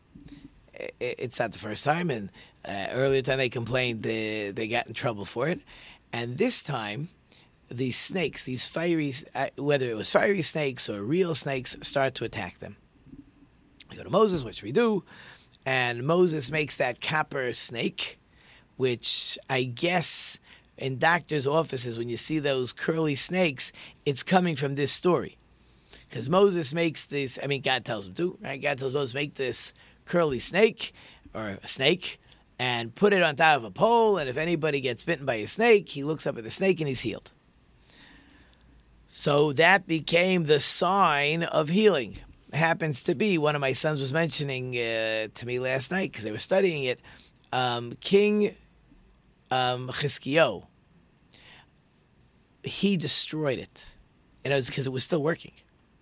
It's 0.99 1.39
not 1.39 1.51
the 1.51 1.59
first 1.59 1.85
time, 1.85 2.09
and 2.09 2.29
uh, 2.65 2.87
earlier 2.91 3.21
time 3.21 3.37
they 3.37 3.49
complained 3.49 4.03
they 4.03 4.51
they 4.51 4.67
got 4.67 4.87
in 4.87 4.93
trouble 4.93 5.25
for 5.25 5.47
it, 5.47 5.61
and 6.11 6.37
this 6.37 6.63
time 6.63 7.09
these 7.71 7.97
snakes, 7.97 8.43
these 8.43 8.67
fiery, 8.67 9.13
uh, 9.33 9.47
whether 9.57 9.89
it 9.89 9.95
was 9.95 10.11
fiery 10.11 10.41
snakes 10.41 10.89
or 10.89 11.03
real 11.03 11.33
snakes, 11.33 11.77
start 11.81 12.15
to 12.15 12.25
attack 12.25 12.59
them. 12.59 12.75
They 13.89 13.95
go 13.95 14.03
to 14.03 14.09
Moses, 14.09 14.43
which 14.43 14.61
we 14.61 14.71
do? 14.71 15.03
And 15.65 16.03
Moses 16.03 16.51
makes 16.51 16.75
that 16.77 17.01
copper 17.01 17.53
snake, 17.53 18.19
which 18.75 19.37
I 19.49 19.63
guess 19.63 20.39
in 20.81 20.97
doctors' 20.97 21.47
offices, 21.47 21.97
when 21.97 22.09
you 22.09 22.17
see 22.17 22.39
those 22.39 22.73
curly 22.73 23.15
snakes, 23.15 23.71
it's 24.05 24.23
coming 24.23 24.55
from 24.55 24.75
this 24.75 24.91
story. 24.91 25.37
Because 26.09 26.27
Moses 26.27 26.73
makes 26.73 27.05
this, 27.05 27.39
I 27.41 27.47
mean, 27.47 27.61
God 27.61 27.85
tells 27.85 28.07
him 28.07 28.15
to, 28.15 28.37
right? 28.41 28.61
God 28.61 28.79
tells 28.79 28.93
Moses, 28.93 29.13
make 29.13 29.35
this 29.35 29.73
curly 30.05 30.39
snake 30.39 30.91
or 31.33 31.59
a 31.63 31.67
snake 31.67 32.19
and 32.59 32.93
put 32.93 33.13
it 33.13 33.21
on 33.21 33.35
top 33.35 33.57
of 33.57 33.63
a 33.63 33.71
pole. 33.71 34.17
And 34.17 34.27
if 34.27 34.37
anybody 34.37 34.81
gets 34.81 35.05
bitten 35.05 35.25
by 35.25 35.35
a 35.35 35.47
snake, 35.47 35.87
he 35.87 36.03
looks 36.03 36.27
up 36.27 36.37
at 36.37 36.43
the 36.43 36.51
snake 36.51 36.81
and 36.81 36.87
he's 36.87 37.01
healed. 37.01 37.31
So 39.07 39.53
that 39.53 39.87
became 39.87 40.45
the 40.45 40.59
sign 40.59 41.43
of 41.43 41.69
healing. 41.69 42.17
Happens 42.53 43.03
to 43.03 43.15
be 43.15 43.37
one 43.37 43.55
of 43.55 43.61
my 43.61 43.73
sons 43.73 44.01
was 44.01 44.11
mentioning 44.11 44.75
uh, 44.75 45.27
to 45.33 45.45
me 45.45 45.59
last 45.59 45.91
night 45.91 46.11
because 46.11 46.23
they 46.23 46.31
were 46.31 46.39
studying 46.39 46.85
it. 46.85 46.99
Um, 47.53 47.93
King 48.01 48.55
um, 49.51 49.89
he 52.63 52.97
destroyed 52.97 53.59
it. 53.59 53.93
And 54.43 54.53
it 54.53 54.55
was 54.55 54.67
because 54.67 54.87
it 54.87 54.93
was 54.93 55.03
still 55.03 55.21
working. 55.21 55.53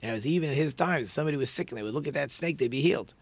And 0.02 0.12
it 0.12 0.14
was 0.14 0.28
even 0.28 0.50
in 0.50 0.56
his 0.56 0.74
times, 0.74 1.12
somebody 1.12 1.38
was 1.38 1.50
sick 1.50 1.72
and 1.72 1.78
they 1.78 1.84
would 1.84 1.94
look 1.94 2.08
at 2.08 2.14
that 2.14 2.32
snake, 2.32 2.58
they'd 2.58 2.72
be 2.72 2.82
healed. 2.82 3.14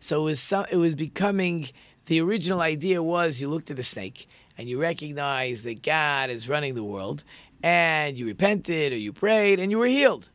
So 0.00 0.22
it 0.22 0.24
was 0.24 0.40
some, 0.40 0.66
it 0.70 0.76
was 0.76 0.94
becoming 0.94 1.68
the 2.06 2.20
original 2.20 2.60
idea 2.60 3.02
was 3.02 3.40
you 3.40 3.48
looked 3.48 3.70
at 3.70 3.78
the 3.78 3.84
snake 3.84 4.28
and 4.58 4.68
you 4.68 4.80
recognized 4.80 5.64
that 5.64 5.82
God 5.82 6.28
is 6.28 6.48
running 6.48 6.74
the 6.74 6.84
world 6.84 7.24
and 7.62 8.18
you 8.18 8.26
repented 8.26 8.92
or 8.92 8.98
you 8.98 9.12
prayed 9.12 9.58
and 9.58 9.70
you 9.70 9.78
were 9.78 9.86
healed. 9.86 10.30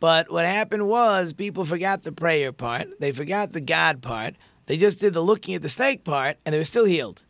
But 0.00 0.30
what 0.30 0.46
happened 0.46 0.86
was 0.86 1.32
people 1.32 1.64
forgot 1.64 2.04
the 2.04 2.12
prayer 2.12 2.52
part, 2.52 2.86
they 3.00 3.10
forgot 3.10 3.52
the 3.52 3.60
God 3.60 4.00
part, 4.00 4.34
they 4.66 4.76
just 4.76 5.00
did 5.00 5.12
the 5.12 5.20
looking 5.22 5.56
at 5.56 5.62
the 5.62 5.68
snake 5.68 6.04
part 6.04 6.36
and 6.46 6.54
they 6.54 6.58
were 6.58 6.64
still 6.64 6.84
healed. 6.84 7.24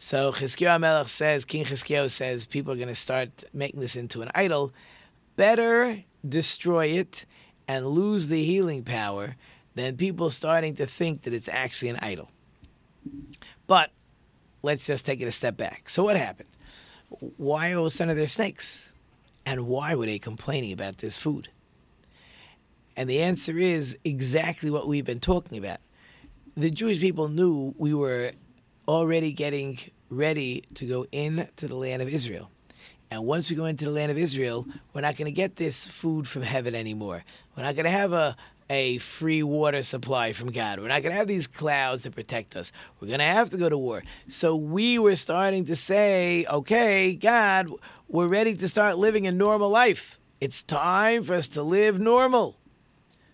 So 0.00 0.30
Chizkiyahu 0.30 0.80
Melech 0.80 1.08
says, 1.08 1.44
King 1.44 1.64
Chizkiyahu 1.64 2.08
says, 2.08 2.46
people 2.46 2.72
are 2.72 2.76
going 2.76 2.86
to 2.86 2.94
start 2.94 3.42
making 3.52 3.80
this 3.80 3.96
into 3.96 4.22
an 4.22 4.30
idol. 4.32 4.72
Better 5.34 6.04
destroy 6.26 6.86
it 6.86 7.26
and 7.66 7.84
lose 7.84 8.28
the 8.28 8.42
healing 8.42 8.84
power 8.84 9.34
than 9.74 9.96
people 9.96 10.30
starting 10.30 10.76
to 10.76 10.86
think 10.86 11.22
that 11.22 11.34
it's 11.34 11.48
actually 11.48 11.88
an 11.88 11.98
idol. 12.00 12.30
But 13.66 13.90
let's 14.62 14.86
just 14.86 15.04
take 15.04 15.20
it 15.20 15.26
a 15.26 15.32
step 15.32 15.56
back. 15.56 15.88
So 15.88 16.04
what 16.04 16.16
happened? 16.16 16.48
Why 17.08 17.72
all 17.72 17.80
of 17.80 17.86
a 17.86 17.90
sudden 17.90 18.12
are 18.12 18.14
there 18.14 18.28
snakes? 18.28 18.92
And 19.44 19.66
why 19.66 19.96
were 19.96 20.06
they 20.06 20.20
complaining 20.20 20.72
about 20.72 20.98
this 20.98 21.18
food? 21.18 21.48
And 22.96 23.10
the 23.10 23.22
answer 23.22 23.58
is 23.58 23.98
exactly 24.04 24.70
what 24.70 24.86
we've 24.86 25.04
been 25.04 25.20
talking 25.20 25.58
about. 25.58 25.78
The 26.56 26.70
Jewish 26.70 27.00
people 27.00 27.28
knew 27.28 27.74
we 27.78 27.94
were 27.94 28.32
already 28.88 29.32
getting 29.32 29.78
ready 30.08 30.64
to 30.74 30.86
go 30.86 31.06
into 31.12 31.68
the 31.68 31.76
land 31.76 32.00
of 32.00 32.08
Israel. 32.08 32.50
And 33.10 33.26
once 33.26 33.50
we 33.50 33.56
go 33.56 33.66
into 33.66 33.84
the 33.84 33.90
land 33.90 34.10
of 34.10 34.18
Israel, 34.18 34.66
we're 34.92 35.02
not 35.02 35.16
going 35.16 35.26
to 35.26 35.32
get 35.32 35.56
this 35.56 35.86
food 35.86 36.26
from 36.26 36.42
heaven 36.42 36.74
anymore. 36.74 37.22
We're 37.56 37.62
not 37.62 37.74
going 37.74 37.84
to 37.84 37.90
have 37.90 38.12
a, 38.12 38.36
a 38.70 38.98
free 38.98 39.42
water 39.42 39.82
supply 39.82 40.32
from 40.32 40.50
God. 40.52 40.80
We're 40.80 40.88
not 40.88 41.02
going 41.02 41.12
to 41.12 41.18
have 41.18 41.28
these 41.28 41.46
clouds 41.46 42.02
to 42.02 42.10
protect 42.10 42.56
us. 42.56 42.72
We're 43.00 43.08
going 43.08 43.20
to 43.20 43.24
have 43.24 43.50
to 43.50 43.58
go 43.58 43.68
to 43.68 43.78
war. 43.78 44.02
So 44.28 44.56
we 44.56 44.98
were 44.98 45.16
starting 45.16 45.66
to 45.66 45.76
say, 45.76 46.46
okay, 46.46 47.14
God, 47.14 47.68
we're 48.08 48.28
ready 48.28 48.54
to 48.56 48.68
start 48.68 48.98
living 48.98 49.26
a 49.26 49.32
normal 49.32 49.70
life. 49.70 50.18
It's 50.40 50.62
time 50.62 51.22
for 51.22 51.34
us 51.34 51.48
to 51.50 51.62
live 51.62 51.98
normal. 51.98 52.57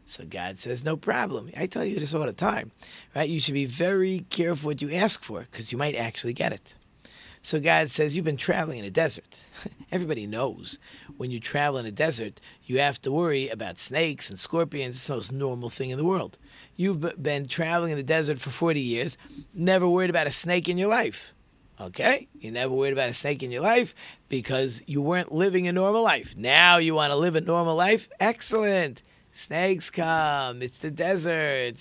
So 0.07 0.25
God 0.25 0.59
says, 0.59 0.85
no 0.85 0.97
problem. 0.97 1.51
I 1.57 1.67
tell 1.67 1.85
you 1.85 1.99
this 1.99 2.15
all 2.15 2.27
the 2.27 2.33
time, 2.33 2.71
right? 3.15 3.29
You 3.29 3.41
should 3.41 3.55
be 3.55 3.65
very 3.65 4.21
careful 4.31 4.69
what 4.69 4.83
you 4.83 4.93
ask 4.93 5.23
for 5.23 5.41
because 5.41 5.73
you 5.73 5.79
might 5.79 5.95
actually 5.95 6.35
get 6.35 6.53
it. 6.53 6.77
So 7.43 7.61
God 7.61 7.91
says, 7.91 8.17
you've 8.17 8.25
been 8.25 8.39
traveling 8.39 8.79
in 8.79 8.85
a 8.87 8.91
desert. 8.91 9.43
Everybody 9.93 10.27
knows 10.27 10.79
when 11.17 11.31
you 11.31 11.41
travel 11.41 11.79
in 11.79 11.87
a 11.87 11.91
desert, 11.91 12.41
you 12.65 12.79
have 12.79 13.01
to 13.03 13.13
worry 13.13 13.49
about 13.49 13.79
snakes 13.79 14.31
and 14.31 14.39
scorpions. 14.39 14.97
It's 14.97 15.07
the 15.07 15.15
most 15.15 15.33
normal 15.33 15.69
thing 15.69 15.91
in 15.91 15.99
the 15.99 16.05
world. 16.05 16.39
You've 16.77 17.23
been 17.23 17.47
traveling 17.47 17.93
in 17.93 17.99
the 17.99 18.03
desert 18.03 18.39
for 18.39 18.51
40 18.51 18.81
years, 18.81 19.17
never 19.53 19.89
worried 19.89 20.11
about 20.11 20.27
a 20.27 20.31
snake 20.31 20.69
in 20.69 20.79
your 20.79 20.89
life. 20.89 21.35
Okay? 21.81 22.29
You 22.39 22.51
never 22.51 22.73
worried 22.73 22.93
about 22.93 23.11
a 23.11 23.15
snake 23.15 23.43
in 23.43 23.51
your 23.51 23.63
life 23.63 23.95
because 24.29 24.83
you 24.87 25.03
weren't 25.03 25.33
living 25.33 25.69
a 25.69 25.73
normal 25.73 26.03
life. 26.03 26.37
Now 26.37 26.79
you 26.79 26.95
want 26.95 27.11
to 27.11 27.17
live 27.17 27.37
a 27.37 27.41
normal 27.41 27.77
life? 27.77 28.09
Excellent. 28.21 29.03
Snakes 29.37 29.91
come. 29.91 30.63
It's 30.63 30.79
the 30.79 30.93
desert. 30.93 31.33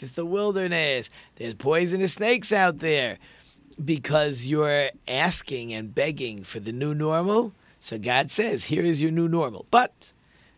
It's 0.02 0.10
the 0.10 0.26
wilderness. 0.26 1.12
There's 1.36 1.54
poisonous 1.54 2.14
snakes 2.14 2.52
out 2.52 2.80
there 2.80 3.20
because 3.86 4.48
you're 4.48 4.90
asking 5.08 5.72
and 5.72 5.94
begging 5.94 6.44
for 6.44 6.60
the 6.60 6.72
new 6.72 6.96
normal. 6.96 7.54
So 7.80 8.00
God 8.00 8.32
says, 8.32 8.66
here 8.66 8.82
is 8.82 9.04
your 9.04 9.12
new 9.12 9.28
normal. 9.28 9.68
But 9.70 10.14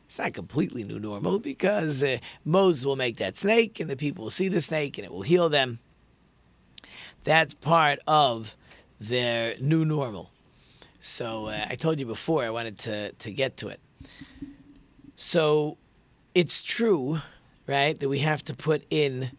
it's 0.05 0.17
not 0.17 0.33
completely 0.33 0.85
new 0.85 0.97
normal 0.97 1.39
because 1.39 2.01
uh, 2.01 2.19
Moses 2.45 2.85
will 2.85 2.95
make 2.95 3.17
that 3.17 3.35
snake 3.35 3.81
and 3.81 3.89
the 3.89 3.97
people 3.97 4.23
will 4.23 4.31
see 4.31 4.47
the 4.47 4.61
snake 4.61 4.97
and 4.97 5.03
it 5.03 5.11
will 5.11 5.21
heal 5.21 5.49
them. 5.49 5.79
That's 7.25 7.55
part 7.55 7.99
of 8.07 8.55
their 9.01 9.55
new 9.59 9.83
normal. 9.83 10.31
So 11.01 11.47
uh, 11.47 11.65
I 11.69 11.75
told 11.75 11.99
you 11.99 12.05
before 12.05 12.45
I 12.45 12.51
wanted 12.51 12.77
to, 12.79 13.11
to 13.11 13.33
get 13.33 13.57
to 13.57 13.67
it. 13.67 13.81
So 15.17 15.77
it's 16.35 16.61
true, 16.61 17.19
right, 17.65 17.97
that 17.99 18.09
we 18.09 18.19
have 18.19 18.43
to 18.43 18.53
put 18.53 18.83
in 18.89 19.31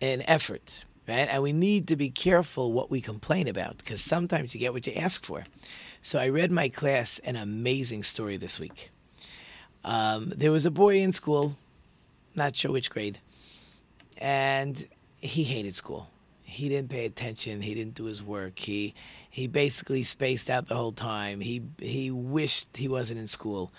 an 0.00 0.22
effort, 0.26 0.84
right? 1.06 1.28
And 1.28 1.42
we 1.42 1.52
need 1.52 1.88
to 1.88 1.96
be 1.96 2.08
careful 2.08 2.72
what 2.72 2.90
we 2.90 3.00
complain 3.00 3.48
about 3.48 3.76
because 3.78 4.00
sometimes 4.00 4.54
you 4.54 4.60
get 4.60 4.72
what 4.72 4.86
you 4.86 4.94
ask 4.94 5.24
for. 5.24 5.44
So 6.00 6.18
I 6.18 6.28
read 6.28 6.52
my 6.52 6.68
class 6.68 7.18
an 7.18 7.34
amazing 7.34 8.04
story 8.04 8.36
this 8.36 8.60
week. 8.60 8.90
Um, 9.84 10.32
there 10.36 10.52
was 10.52 10.64
a 10.64 10.70
boy 10.70 10.98
in 10.98 11.12
school, 11.12 11.56
not 12.34 12.54
sure 12.54 12.70
which 12.70 12.88
grade, 12.88 13.18
and 14.18 14.86
he 15.20 15.42
hated 15.42 15.74
school. 15.74 16.08
He 16.42 16.68
didn't 16.68 16.90
pay 16.90 17.04
attention. 17.04 17.60
He 17.62 17.74
didn't 17.74 17.94
do 17.94 18.04
his 18.04 18.22
work. 18.22 18.58
He 18.58 18.94
he 19.28 19.48
basically 19.48 20.04
spaced 20.04 20.48
out 20.48 20.68
the 20.68 20.76
whole 20.76 20.92
time. 20.92 21.40
He 21.40 21.62
he 21.80 22.10
wished 22.10 22.76
he 22.76 22.86
wasn't 22.86 23.20
in 23.20 23.26
school. 23.26 23.72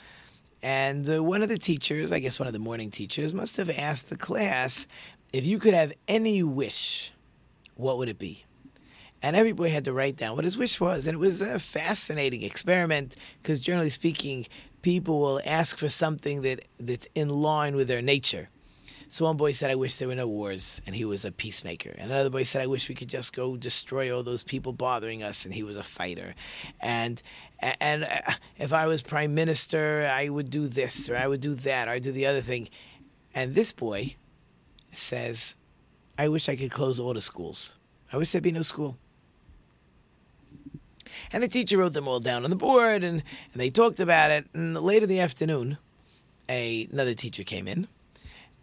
And 0.66 1.08
uh, 1.08 1.24
one 1.24 1.44
of 1.44 1.50
the 1.50 1.60
teachers, 1.60 2.12
I 2.12 2.18
guess 2.18 2.40
one 2.40 2.48
of 2.48 2.54
the 2.54 2.60
morning 2.60 2.90
teachers, 2.90 3.36
must 3.36 3.58
have 3.58 3.70
asked 3.70 4.10
the 4.10 4.18
class 4.18 4.88
if 5.32 5.46
you 5.46 5.60
could 5.60 5.76
have 5.76 5.94
any 6.08 6.42
wish, 6.42 7.12
what 7.76 8.00
would 8.00 8.10
it 8.10 8.18
be? 8.18 8.46
And 9.22 9.36
everybody 9.36 9.70
had 9.70 9.86
to 9.86 9.94
write 9.94 10.18
down 10.18 10.36
what 10.36 10.44
his 10.44 10.58
wish 10.58 10.80
was. 10.80 11.06
And 11.06 11.14
it 11.14 11.20
was 11.20 11.44
a 11.44 11.60
fascinating 11.60 12.42
experiment 12.42 13.16
because, 13.44 13.62
generally 13.62 13.92
speaking, 13.92 14.48
people 14.82 15.20
will 15.20 15.40
ask 15.46 15.78
for 15.78 15.88
something 15.88 16.42
that, 16.42 16.62
that's 16.80 17.08
in 17.14 17.30
line 17.30 17.76
with 17.76 17.88
their 17.88 18.02
nature. 18.02 18.50
So 19.08 19.26
one 19.26 19.38
boy 19.38 19.52
said, 19.52 19.72
I 19.72 19.76
wish 19.76 19.98
there 19.98 20.08
were 20.08 20.16
no 20.16 20.28
wars, 20.28 20.82
and 20.86 20.96
he 20.96 21.06
was 21.06 21.26
a 21.26 21.32
peacemaker. 21.32 21.94
And 21.98 22.12
another 22.12 22.30
boy 22.30 22.44
said, 22.44 22.62
I 22.62 22.68
wish 22.68 22.90
we 22.90 22.96
could 22.96 23.08
just 23.08 23.34
go 23.34 23.56
destroy 23.56 24.16
all 24.16 24.24
those 24.24 24.44
people 24.44 24.74
bothering 24.74 25.24
us, 25.24 25.46
and 25.46 25.54
he 25.54 25.64
was 25.64 25.78
a 25.78 25.84
fighter. 25.84 26.34
And 26.82 27.22
and 27.60 28.04
uh, 28.04 28.34
if 28.58 28.74
I 28.74 28.88
was 28.88 29.02
prime 29.02 29.36
minister, 29.36 30.10
I 30.12 30.30
would 30.30 30.50
do 30.50 30.68
this, 30.68 31.10
or 31.10 31.16
I 31.16 31.28
would 31.28 31.42
do 31.42 31.54
that, 31.54 31.88
or 31.88 31.92
I'd 31.92 32.04
do 32.04 32.12
the 32.12 32.26
other 32.26 32.42
thing. 32.42 32.70
And 33.34 33.54
this 33.54 33.72
boy 33.72 34.16
says, 34.92 35.56
I 36.18 36.28
wish 36.28 36.50
I 36.50 36.56
could 36.56 36.72
close 36.72 37.00
all 37.00 37.14
the 37.14 37.22
schools. 37.22 37.76
I 38.12 38.18
wish 38.18 38.32
there'd 38.32 38.44
be 38.44 38.52
no 38.52 38.62
school. 38.62 38.98
And 41.32 41.44
the 41.44 41.48
teacher 41.48 41.78
wrote 41.78 41.94
them 41.94 42.08
all 42.08 42.20
down 42.20 42.44
on 42.44 42.50
the 42.50 42.56
board, 42.56 43.04
and, 43.04 43.24
and 43.54 43.62
they 43.62 43.70
talked 43.70 44.00
about 44.00 44.32
it. 44.32 44.48
And 44.54 44.78
later 44.78 45.04
in 45.04 45.10
the 45.10 45.20
afternoon, 45.20 45.78
a, 46.50 46.88
another 46.92 47.14
teacher 47.14 47.44
came 47.44 47.68
in 47.68 47.88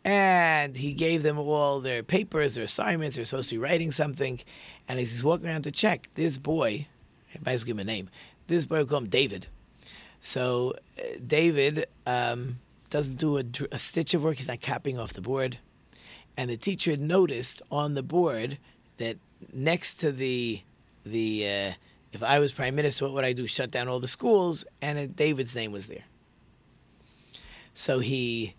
and 0.05 0.77
he 0.77 0.93
gave 0.95 1.23
them 1.23 1.39
all 1.39 1.81
their 1.81 2.03
papers, 2.03 2.55
their 2.55 2.65
assignments. 2.65 3.17
They're 3.17 3.25
supposed 3.25 3.51
to 3.51 3.55
be 3.57 3.61
writing 3.61 3.93
something. 3.93 4.41
And 4.89 4.99
as 4.99 5.11
he's 5.13 5.25
walking 5.25 5.47
around 5.47 5.63
to 5.63 5.71
check, 5.71 6.09
this 6.15 6.39
boy, 6.39 6.87
I 7.35 7.39
might 7.45 7.53
as 7.53 7.63
well 7.63 7.67
give 7.67 7.77
him 7.77 7.81
a 7.81 7.85
name, 7.85 8.11
this 8.49 8.65
boy 8.65 8.79
will 8.79 8.87
call 8.87 8.99
him 8.99 9.09
David. 9.09 9.47
So 10.21 10.75
uh, 10.99 11.03
David 11.25 11.87
um, 12.07 12.59
doesn't 12.91 13.17
do 13.17 13.39
a, 13.39 13.45
a, 13.71 13.79
stitch 13.79 14.15
of 14.15 14.23
work. 14.23 14.37
He's 14.37 14.49
not 14.49 14.61
capping 14.61 14.99
off 14.99 15.13
the 15.13 15.21
board. 15.21 15.59
And 16.37 16.49
the 16.51 16.57
teacher 16.57 16.97
noticed 16.97 17.63
on 17.71 17.95
the 17.95 18.03
board 18.03 18.59
that 18.99 19.19
next 19.53 19.97
to 19.97 20.13
the 20.13 20.63
the 21.05 21.45
uh, 21.45 21.73
if 22.13 22.23
I 22.23 22.39
was 22.39 22.53
prime 22.53 22.75
minister, 22.77 23.05
what 23.05 23.15
would 23.15 23.25
I 23.25 23.33
do? 23.33 23.47
Shut 23.47 23.71
down 23.71 23.89
all 23.89 24.01
the 24.01 24.09
schools, 24.09 24.65
and 24.81 25.15
David's 25.17 25.57
name 25.57 25.73
was 25.73 25.89
there. 25.89 26.05
So 27.75 27.99
he 27.99 28.55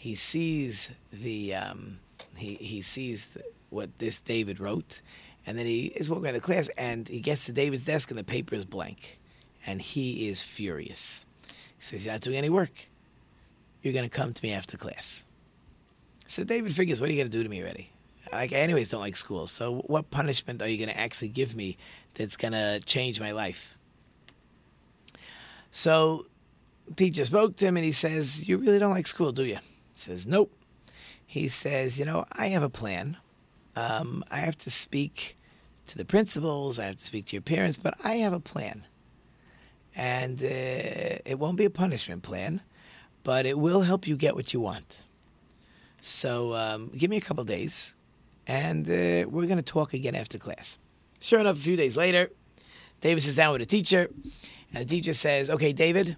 he 0.00 0.14
sees 0.14 0.92
the 1.12 1.54
um, 1.54 1.98
he 2.34 2.54
he 2.54 2.80
sees 2.80 3.34
the, 3.34 3.42
what 3.68 3.98
this 3.98 4.18
David 4.18 4.58
wrote, 4.58 5.02
and 5.44 5.58
then 5.58 5.66
he 5.66 5.88
is 5.88 6.08
walking 6.08 6.24
around 6.24 6.36
the 6.36 6.40
class, 6.40 6.70
and 6.78 7.06
he 7.06 7.20
gets 7.20 7.44
to 7.46 7.52
David's 7.52 7.84
desk, 7.84 8.10
and 8.10 8.18
the 8.18 8.24
paper 8.24 8.54
is 8.54 8.64
blank, 8.64 9.20
and 9.66 9.78
he 9.82 10.26
is 10.30 10.40
furious. 10.40 11.26
He 11.76 11.82
says, 11.82 12.06
"You're 12.06 12.14
not 12.14 12.22
doing 12.22 12.38
any 12.38 12.48
work. 12.48 12.88
You're 13.82 13.92
going 13.92 14.08
to 14.08 14.16
come 14.16 14.32
to 14.32 14.42
me 14.42 14.54
after 14.54 14.78
class." 14.78 15.26
So 16.28 16.44
David 16.44 16.74
figures, 16.74 16.98
"What 16.98 17.10
are 17.10 17.12
you 17.12 17.18
going 17.18 17.30
to 17.30 17.36
do 17.36 17.42
to 17.42 17.50
me 17.50 17.60
already? 17.60 17.92
Like, 18.32 18.54
I 18.54 18.56
anyways, 18.56 18.88
don't 18.88 19.02
like 19.02 19.18
school. 19.18 19.46
So, 19.48 19.80
what 19.80 20.10
punishment 20.10 20.62
are 20.62 20.68
you 20.68 20.78
going 20.78 20.88
to 20.88 20.98
actually 20.98 21.28
give 21.28 21.54
me 21.54 21.76
that's 22.14 22.38
going 22.38 22.54
to 22.54 22.80
change 22.86 23.20
my 23.20 23.32
life?" 23.32 23.76
So, 25.72 26.24
teacher 26.96 27.26
spoke 27.26 27.56
to 27.56 27.66
him, 27.66 27.76
and 27.76 27.84
he 27.84 27.92
says, 27.92 28.48
"You 28.48 28.56
really 28.56 28.78
don't 28.78 28.92
like 28.92 29.06
school, 29.06 29.32
do 29.32 29.44
you?" 29.44 29.58
Says, 30.00 30.26
Nope. 30.26 30.52
He 31.26 31.48
says, 31.48 31.98
You 31.98 32.04
know, 32.04 32.24
I 32.32 32.48
have 32.48 32.62
a 32.62 32.70
plan. 32.70 33.16
Um, 33.76 34.24
I 34.30 34.38
have 34.38 34.56
to 34.58 34.70
speak 34.70 35.36
to 35.86 35.98
the 35.98 36.04
principals, 36.04 36.78
I 36.78 36.84
have 36.86 36.96
to 36.96 37.04
speak 37.04 37.26
to 37.26 37.32
your 37.36 37.42
parents, 37.42 37.76
but 37.76 37.94
I 38.04 38.14
have 38.16 38.32
a 38.32 38.40
plan. 38.40 38.86
And 39.96 40.40
uh, 40.40 41.18
it 41.24 41.36
won't 41.38 41.58
be 41.58 41.64
a 41.64 41.70
punishment 41.70 42.22
plan, 42.22 42.60
but 43.24 43.44
it 43.44 43.58
will 43.58 43.82
help 43.82 44.06
you 44.06 44.16
get 44.16 44.36
what 44.36 44.52
you 44.52 44.60
want. 44.60 45.04
So 46.00 46.54
um, 46.54 46.90
give 46.96 47.10
me 47.10 47.16
a 47.16 47.20
couple 47.20 47.42
days, 47.44 47.96
and 48.46 48.88
uh, 48.88 49.28
we're 49.28 49.46
going 49.46 49.56
to 49.56 49.62
talk 49.62 49.92
again 49.92 50.14
after 50.14 50.38
class. 50.38 50.78
Sure 51.20 51.40
enough, 51.40 51.56
a 51.56 51.60
few 51.60 51.76
days 51.76 51.96
later, 51.96 52.30
David 53.00 53.22
sits 53.22 53.36
down 53.36 53.52
with 53.52 53.62
a 53.62 53.66
teacher, 53.66 54.08
and 54.72 54.84
the 54.84 54.88
teacher 54.88 55.12
says, 55.12 55.50
Okay, 55.50 55.72
David, 55.72 56.16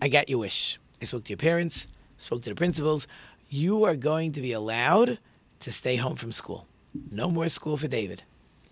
I 0.00 0.08
got 0.08 0.28
your 0.28 0.38
wish. 0.38 0.78
I 1.02 1.04
spoke 1.04 1.24
to 1.24 1.30
your 1.30 1.38
parents 1.38 1.88
spoke 2.18 2.42
to 2.42 2.50
the 2.50 2.54
principals, 2.54 3.06
you 3.48 3.84
are 3.84 3.96
going 3.96 4.32
to 4.32 4.42
be 4.42 4.52
allowed 4.52 5.18
to 5.60 5.72
stay 5.72 5.96
home 5.96 6.16
from 6.16 6.32
school. 6.32 6.66
No 7.10 7.30
more 7.30 7.48
school 7.48 7.76
for 7.76 7.88
David. 7.88 8.22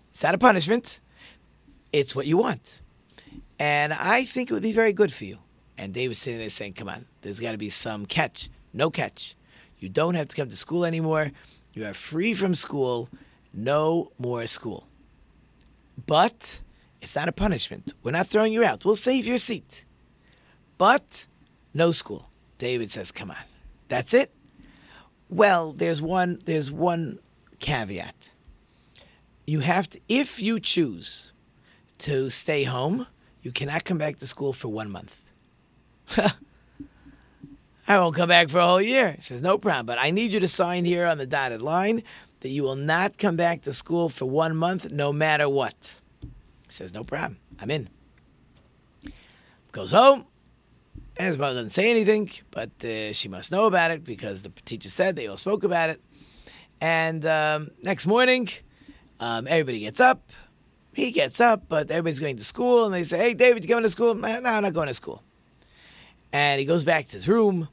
It's 0.09 0.23
not 0.23 0.35
a 0.35 0.37
punishment, 0.37 1.01
it's 1.91 2.15
what 2.15 2.27
you 2.27 2.37
want. 2.37 2.81
And 3.59 3.93
I 3.93 4.25
think 4.25 4.49
it 4.49 4.53
would 4.53 4.63
be 4.63 4.73
very 4.73 4.93
good 4.93 5.11
for 5.11 5.25
you. 5.25 5.39
And 5.77 5.93
David's 5.93 6.19
sitting 6.19 6.39
there 6.39 6.49
saying, 6.49 6.73
Come 6.73 6.89
on, 6.89 7.05
there's 7.21 7.39
got 7.39 7.51
to 7.51 7.57
be 7.57 7.69
some 7.69 8.05
catch. 8.05 8.49
No 8.73 8.89
catch. 8.89 9.35
You 9.79 9.89
don't 9.89 10.15
have 10.15 10.27
to 10.29 10.35
come 10.35 10.49
to 10.49 10.55
school 10.55 10.85
anymore. 10.85 11.31
You 11.73 11.85
are 11.85 11.93
free 11.93 12.33
from 12.33 12.55
school. 12.55 13.09
No 13.53 14.11
more 14.17 14.47
school. 14.47 14.87
But 16.05 16.61
it's 17.01 17.15
not 17.15 17.27
a 17.27 17.31
punishment. 17.31 17.93
We're 18.03 18.11
not 18.11 18.27
throwing 18.27 18.51
you 18.53 18.63
out. 18.63 18.83
We'll 18.85 18.95
save 18.95 19.25
your 19.25 19.37
seat. 19.37 19.85
But 20.77 21.27
no 21.73 21.91
school. 21.91 22.29
David 22.57 22.91
says, 22.91 23.11
"Come 23.11 23.31
on, 23.31 23.37
that's 23.87 24.13
it." 24.13 24.31
Well, 25.29 25.73
there's 25.73 26.01
one. 26.01 26.39
There's 26.45 26.71
one 26.71 27.19
caveat. 27.59 28.33
You 29.47 29.59
have 29.59 29.89
to, 29.91 29.99
if 30.09 30.41
you 30.41 30.59
choose 30.59 31.31
to 31.99 32.29
stay 32.29 32.63
home, 32.63 33.07
you 33.41 33.51
cannot 33.51 33.85
come 33.85 33.97
back 33.97 34.17
to 34.17 34.27
school 34.27 34.53
for 34.53 34.69
one 34.69 34.89
month. 34.89 35.25
I 37.87 37.99
won't 37.99 38.15
come 38.15 38.29
back 38.29 38.49
for 38.49 38.57
a 38.57 38.65
whole 38.65 38.81
year. 38.81 39.13
He 39.13 39.21
says, 39.21 39.41
no 39.41 39.59
problem, 39.59 39.85
but 39.85 39.99
I 39.99 40.09
need 40.09 40.31
you 40.31 40.39
to 40.39 40.47
sign 40.47 40.85
here 40.85 41.05
on 41.05 41.19
the 41.19 41.27
dotted 41.27 41.61
line 41.61 42.01
that 42.39 42.49
you 42.49 42.63
will 42.63 42.75
not 42.75 43.17
come 43.17 43.35
back 43.35 43.61
to 43.61 43.73
school 43.73 44.09
for 44.09 44.25
one 44.25 44.55
month 44.55 44.91
no 44.91 45.13
matter 45.13 45.47
what. 45.47 45.99
He 46.21 46.29
says, 46.69 46.93
no 46.93 47.03
problem. 47.03 47.37
I'm 47.59 47.69
in. 47.69 47.89
Goes 49.71 49.91
home, 49.91 50.25
his 51.17 51.37
mother 51.37 51.55
doesn't 51.55 51.71
say 51.71 51.89
anything, 51.89 52.29
but 52.51 52.71
uh, 52.83 53.13
she 53.13 53.29
must 53.29 53.51
know 53.51 53.65
about 53.65 53.91
it 53.91 54.03
because 54.03 54.41
the 54.41 54.49
teacher 54.65 54.89
said 54.89 55.15
they 55.15 55.27
all 55.27 55.37
spoke 55.37 55.63
about 55.63 55.89
it. 55.89 56.01
And 56.81 57.25
um, 57.25 57.69
next 57.81 58.05
morning, 58.05 58.49
um, 59.19 59.47
everybody 59.47 59.79
gets 59.79 59.99
up. 59.99 60.31
He 60.93 61.11
gets 61.11 61.41
up, 61.41 61.63
but 61.67 61.91
everybody's 61.91 62.19
going 62.19 62.37
to 62.37 62.43
school, 62.43 62.85
and 62.85 62.93
they 62.93 63.03
say, 63.03 63.17
"Hey, 63.17 63.33
David, 63.33 63.63
you 63.63 63.69
coming 63.69 63.83
to 63.83 63.89
school?" 63.89 64.13
No, 64.15 64.39
no, 64.39 64.49
I'm 64.49 64.63
not 64.63 64.73
going 64.73 64.87
to 64.87 64.93
school. 64.93 65.23
And 66.31 66.59
he 66.59 66.65
goes 66.65 66.83
back 66.83 67.07
to 67.07 67.13
his 67.13 67.27
room, 67.27 67.67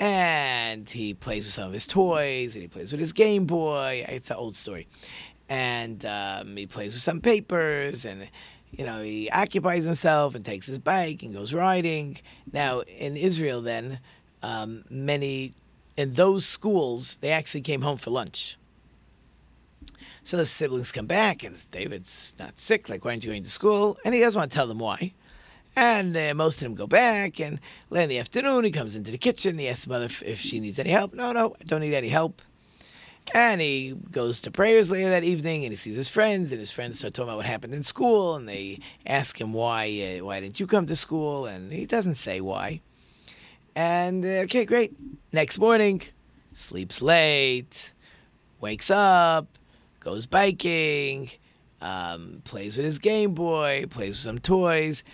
and 0.00 0.88
he 0.88 1.14
plays 1.14 1.44
with 1.44 1.54
some 1.54 1.68
of 1.68 1.72
his 1.72 1.86
toys, 1.86 2.54
and 2.54 2.62
he 2.62 2.68
plays 2.68 2.92
with 2.92 3.00
his 3.00 3.12
Game 3.12 3.46
Boy. 3.46 4.04
It's 4.08 4.30
an 4.30 4.36
old 4.36 4.54
story, 4.54 4.86
and 5.48 6.04
um, 6.04 6.56
he 6.56 6.66
plays 6.66 6.92
with 6.94 7.02
some 7.02 7.20
papers, 7.20 8.04
and 8.04 8.28
you 8.70 8.84
know, 8.84 9.02
he 9.02 9.30
occupies 9.30 9.84
himself 9.84 10.34
and 10.34 10.44
takes 10.44 10.66
his 10.66 10.78
bike 10.78 11.22
and 11.22 11.34
goes 11.34 11.52
riding. 11.52 12.18
Now, 12.52 12.80
in 12.80 13.16
Israel, 13.16 13.62
then, 13.62 14.00
um, 14.42 14.84
many, 14.90 15.52
in 15.96 16.14
those 16.14 16.46
schools, 16.46 17.16
they 17.20 17.30
actually 17.30 17.62
came 17.62 17.82
home 17.82 17.96
for 17.96 18.10
lunch. 18.10 18.56
So 20.22 20.36
the 20.36 20.44
siblings 20.44 20.92
come 20.92 21.06
back, 21.06 21.42
and 21.42 21.56
David's 21.70 22.34
not 22.38 22.58
sick. 22.58 22.88
Like, 22.88 23.04
why 23.04 23.12
aren't 23.12 23.24
you 23.24 23.30
going 23.30 23.44
to 23.44 23.50
school? 23.50 23.98
And 24.04 24.14
he 24.14 24.20
doesn't 24.20 24.38
want 24.38 24.50
to 24.52 24.54
tell 24.54 24.66
them 24.66 24.78
why. 24.78 25.14
And 25.74 26.16
uh, 26.16 26.34
most 26.34 26.60
of 26.60 26.68
them 26.68 26.74
go 26.74 26.86
back. 26.86 27.40
And 27.40 27.60
late 27.88 28.02
in 28.02 28.08
the 28.10 28.18
afternoon, 28.18 28.64
he 28.64 28.70
comes 28.70 28.94
into 28.94 29.10
the 29.10 29.18
kitchen. 29.18 29.58
He 29.58 29.68
asks 29.68 29.86
the 29.86 29.90
mother 29.90 30.04
if 30.04 30.38
she 30.38 30.60
needs 30.60 30.78
any 30.78 30.90
help. 30.90 31.14
No, 31.14 31.32
no, 31.32 31.56
I 31.58 31.64
don't 31.64 31.80
need 31.80 31.94
any 31.94 32.10
help. 32.10 32.42
And 33.34 33.60
he 33.60 33.94
goes 34.10 34.40
to 34.42 34.50
prayers 34.50 34.90
later 34.90 35.10
that 35.10 35.24
evening, 35.24 35.64
and 35.64 35.72
he 35.72 35.76
sees 35.76 35.96
his 35.96 36.08
friends, 36.08 36.50
and 36.50 36.60
his 36.60 36.70
friends 36.70 36.98
start 36.98 37.14
talking 37.14 37.28
about 37.28 37.36
what 37.36 37.46
happened 37.46 37.74
in 37.74 37.82
school, 37.82 38.36
and 38.36 38.48
they 38.48 38.80
ask 39.06 39.40
him 39.40 39.52
why, 39.52 40.18
uh, 40.18 40.24
why 40.24 40.40
didn't 40.40 40.58
you 40.58 40.66
come 40.66 40.86
to 40.86 40.96
school? 40.96 41.46
And 41.46 41.70
he 41.70 41.86
doesn't 41.86 42.14
say 42.14 42.40
why. 42.40 42.80
And 43.76 44.24
uh, 44.24 44.44
okay, 44.44 44.64
great. 44.64 44.94
Next 45.32 45.58
morning, 45.58 46.02
sleeps 46.54 47.02
late, 47.02 47.92
wakes 48.60 48.90
up, 48.90 49.46
goes 50.00 50.26
biking, 50.26 51.30
um, 51.80 52.40
plays 52.44 52.76
with 52.76 52.86
his 52.86 52.98
Game 52.98 53.34
Boy, 53.34 53.84
plays 53.90 54.10
with 54.10 54.16
some 54.16 54.38
toys, 54.38 55.04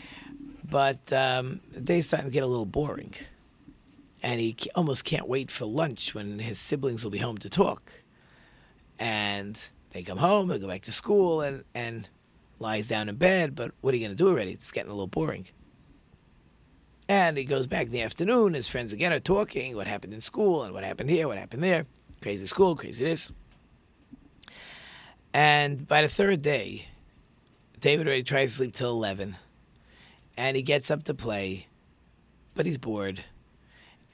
but 0.70 1.12
um, 1.12 1.61
the 1.72 1.81
day's 1.81 2.07
starting 2.07 2.31
to 2.31 2.33
get 2.33 2.42
a 2.42 2.46
little 2.46 2.64
boring. 2.64 3.14
And 4.22 4.40
he 4.40 4.57
almost 4.74 5.05
can't 5.05 5.29
wait 5.29 5.50
for 5.50 5.66
lunch 5.66 6.14
when 6.14 6.38
his 6.38 6.59
siblings 6.59 7.05
will 7.05 7.11
be 7.11 7.18
home 7.18 7.37
to 7.38 7.50
talk. 7.50 8.04
And 9.05 9.61
they 9.90 10.03
come 10.03 10.17
home, 10.17 10.49
they 10.49 10.59
go 10.59 10.67
back 10.67 10.81
to 10.85 10.93
school, 10.93 11.43
and, 11.43 11.62
and 11.75 12.09
lies 12.59 12.88
down 12.88 13.11
in 13.11 13.17
bed. 13.17 13.55
But 13.55 13.73
what 13.83 13.93
are 13.93 13.99
you 13.99 14.07
going 14.07 14.17
to 14.17 14.23
do 14.23 14.31
already? 14.31 14.53
It's 14.53 14.73
getting 14.73 14.90
a 14.90 14.95
little 14.95 15.07
boring. 15.07 15.47
And 17.07 17.37
he 17.37 17.45
goes 17.45 17.67
back 17.67 17.85
in 17.85 17.93
the 17.93 18.01
afternoon. 18.01 18.55
His 18.55 18.67
friends 18.67 18.95
again 18.95 19.12
are 19.12 19.21
talking 19.21 19.77
what 19.77 19.87
happened 19.87 20.14
in 20.14 20.23
school 20.23 20.62
and 20.62 20.73
what 20.73 20.85
happened 20.85 21.11
here, 21.11 21.29
what 21.29 21.37
happened 21.37 21.62
there. 21.62 21.85
Crazy 22.23 22.47
school, 22.47 22.77
crazy 22.77 23.05
this. 23.05 23.31
And 25.35 25.87
by 25.87 26.01
the 26.01 26.09
third 26.09 26.40
day, 26.40 26.88
David 27.81 28.07
already 28.07 28.23
tries 28.23 28.53
to 28.53 28.57
sleep 28.57 28.73
till 28.73 28.88
11. 28.88 29.37
And 30.38 30.57
he 30.57 30.62
gets 30.62 30.90
up 30.90 31.05
to 31.05 31.14
play, 31.14 31.67
but 32.55 32.64
he's 32.64 32.79
bored. 32.79 33.23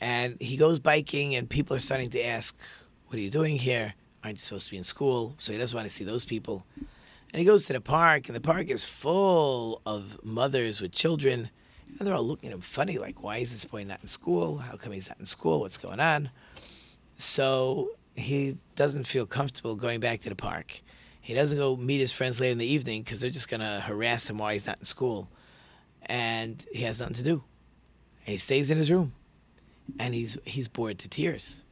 And 0.00 0.37
he 0.40 0.57
goes 0.57 0.81
biking, 0.81 1.37
and 1.37 1.48
people 1.48 1.76
are 1.76 1.81
starting 1.81 2.11
to 2.11 2.26
ask, 2.26 2.59
What 3.07 3.18
are 3.18 3.22
you 3.22 3.31
doing 3.31 3.57
here? 3.57 3.94
Aren't 4.22 4.38
supposed 4.38 4.66
to 4.66 4.70
be 4.72 4.76
in 4.76 4.85
school? 4.85 5.35
So 5.38 5.52
he 5.52 5.59
doesn't 5.59 5.76
want 5.76 5.88
to 5.88 5.94
see 5.94 6.04
those 6.04 6.24
people. 6.24 6.66
And 7.33 7.38
he 7.38 7.44
goes 7.44 7.66
to 7.66 7.72
the 7.72 7.80
park, 7.80 8.28
and 8.28 8.37
the 8.37 8.40
park 8.40 8.68
is 8.70 8.85
full 8.85 9.80
of 9.87 10.18
mothers 10.24 10.80
with 10.80 10.92
children 10.92 11.50
and 11.98 12.06
they're 12.06 12.14
all 12.14 12.24
looking 12.24 12.48
at 12.48 12.54
him 12.54 12.61
funny, 12.61 12.98
like, 12.98 13.22
why 13.22 13.38
is 13.38 13.52
this 13.52 13.64
boy 13.64 13.85
not 13.85 14.00
in 14.02 14.09
school? 14.09 14.59
How 14.59 14.76
come 14.76 14.92
he's 14.92 15.09
not 15.09 15.18
in 15.18 15.26
school? 15.26 15.61
What's 15.61 15.76
going 15.76 16.00
on? 16.00 16.30
So 17.18 17.90
he 18.14 18.59
doesn't 18.76 19.04
feel 19.04 19.26
comfortable 19.26 19.74
going 19.74 20.00
back 20.00 20.20
to 20.20 20.28
the 20.28 20.37
park. 20.37 20.80
He 21.20 21.35
doesn't 21.35 21.59
go 21.59 21.76
meet 21.76 21.98
his 21.98 22.12
friends 22.12 22.40
later 22.40 22.52
in 22.52 22.59
the 22.59 22.66
evening 22.66 23.02
because 23.02 23.20
they're 23.20 23.30
just 23.30 23.48
going 23.48 23.61
to 23.61 23.80
harass 23.80 24.30
him 24.30 24.38
while 24.38 24.52
he's 24.52 24.66
not 24.66 24.78
in 24.78 24.85
school. 24.85 25.28
And 26.06 26.64
he 26.72 26.83
has 26.85 26.98
nothing 26.98 27.16
to 27.16 27.22
do. 27.22 27.44
And 28.24 28.33
he 28.33 28.38
stays 28.38 28.70
in 28.70 28.78
his 28.78 28.90
room. 28.90 29.12
And 29.98 30.14
he's, 30.14 30.38
he's 30.44 30.68
bored 30.68 30.98
to 31.00 31.09
tears. 31.09 31.62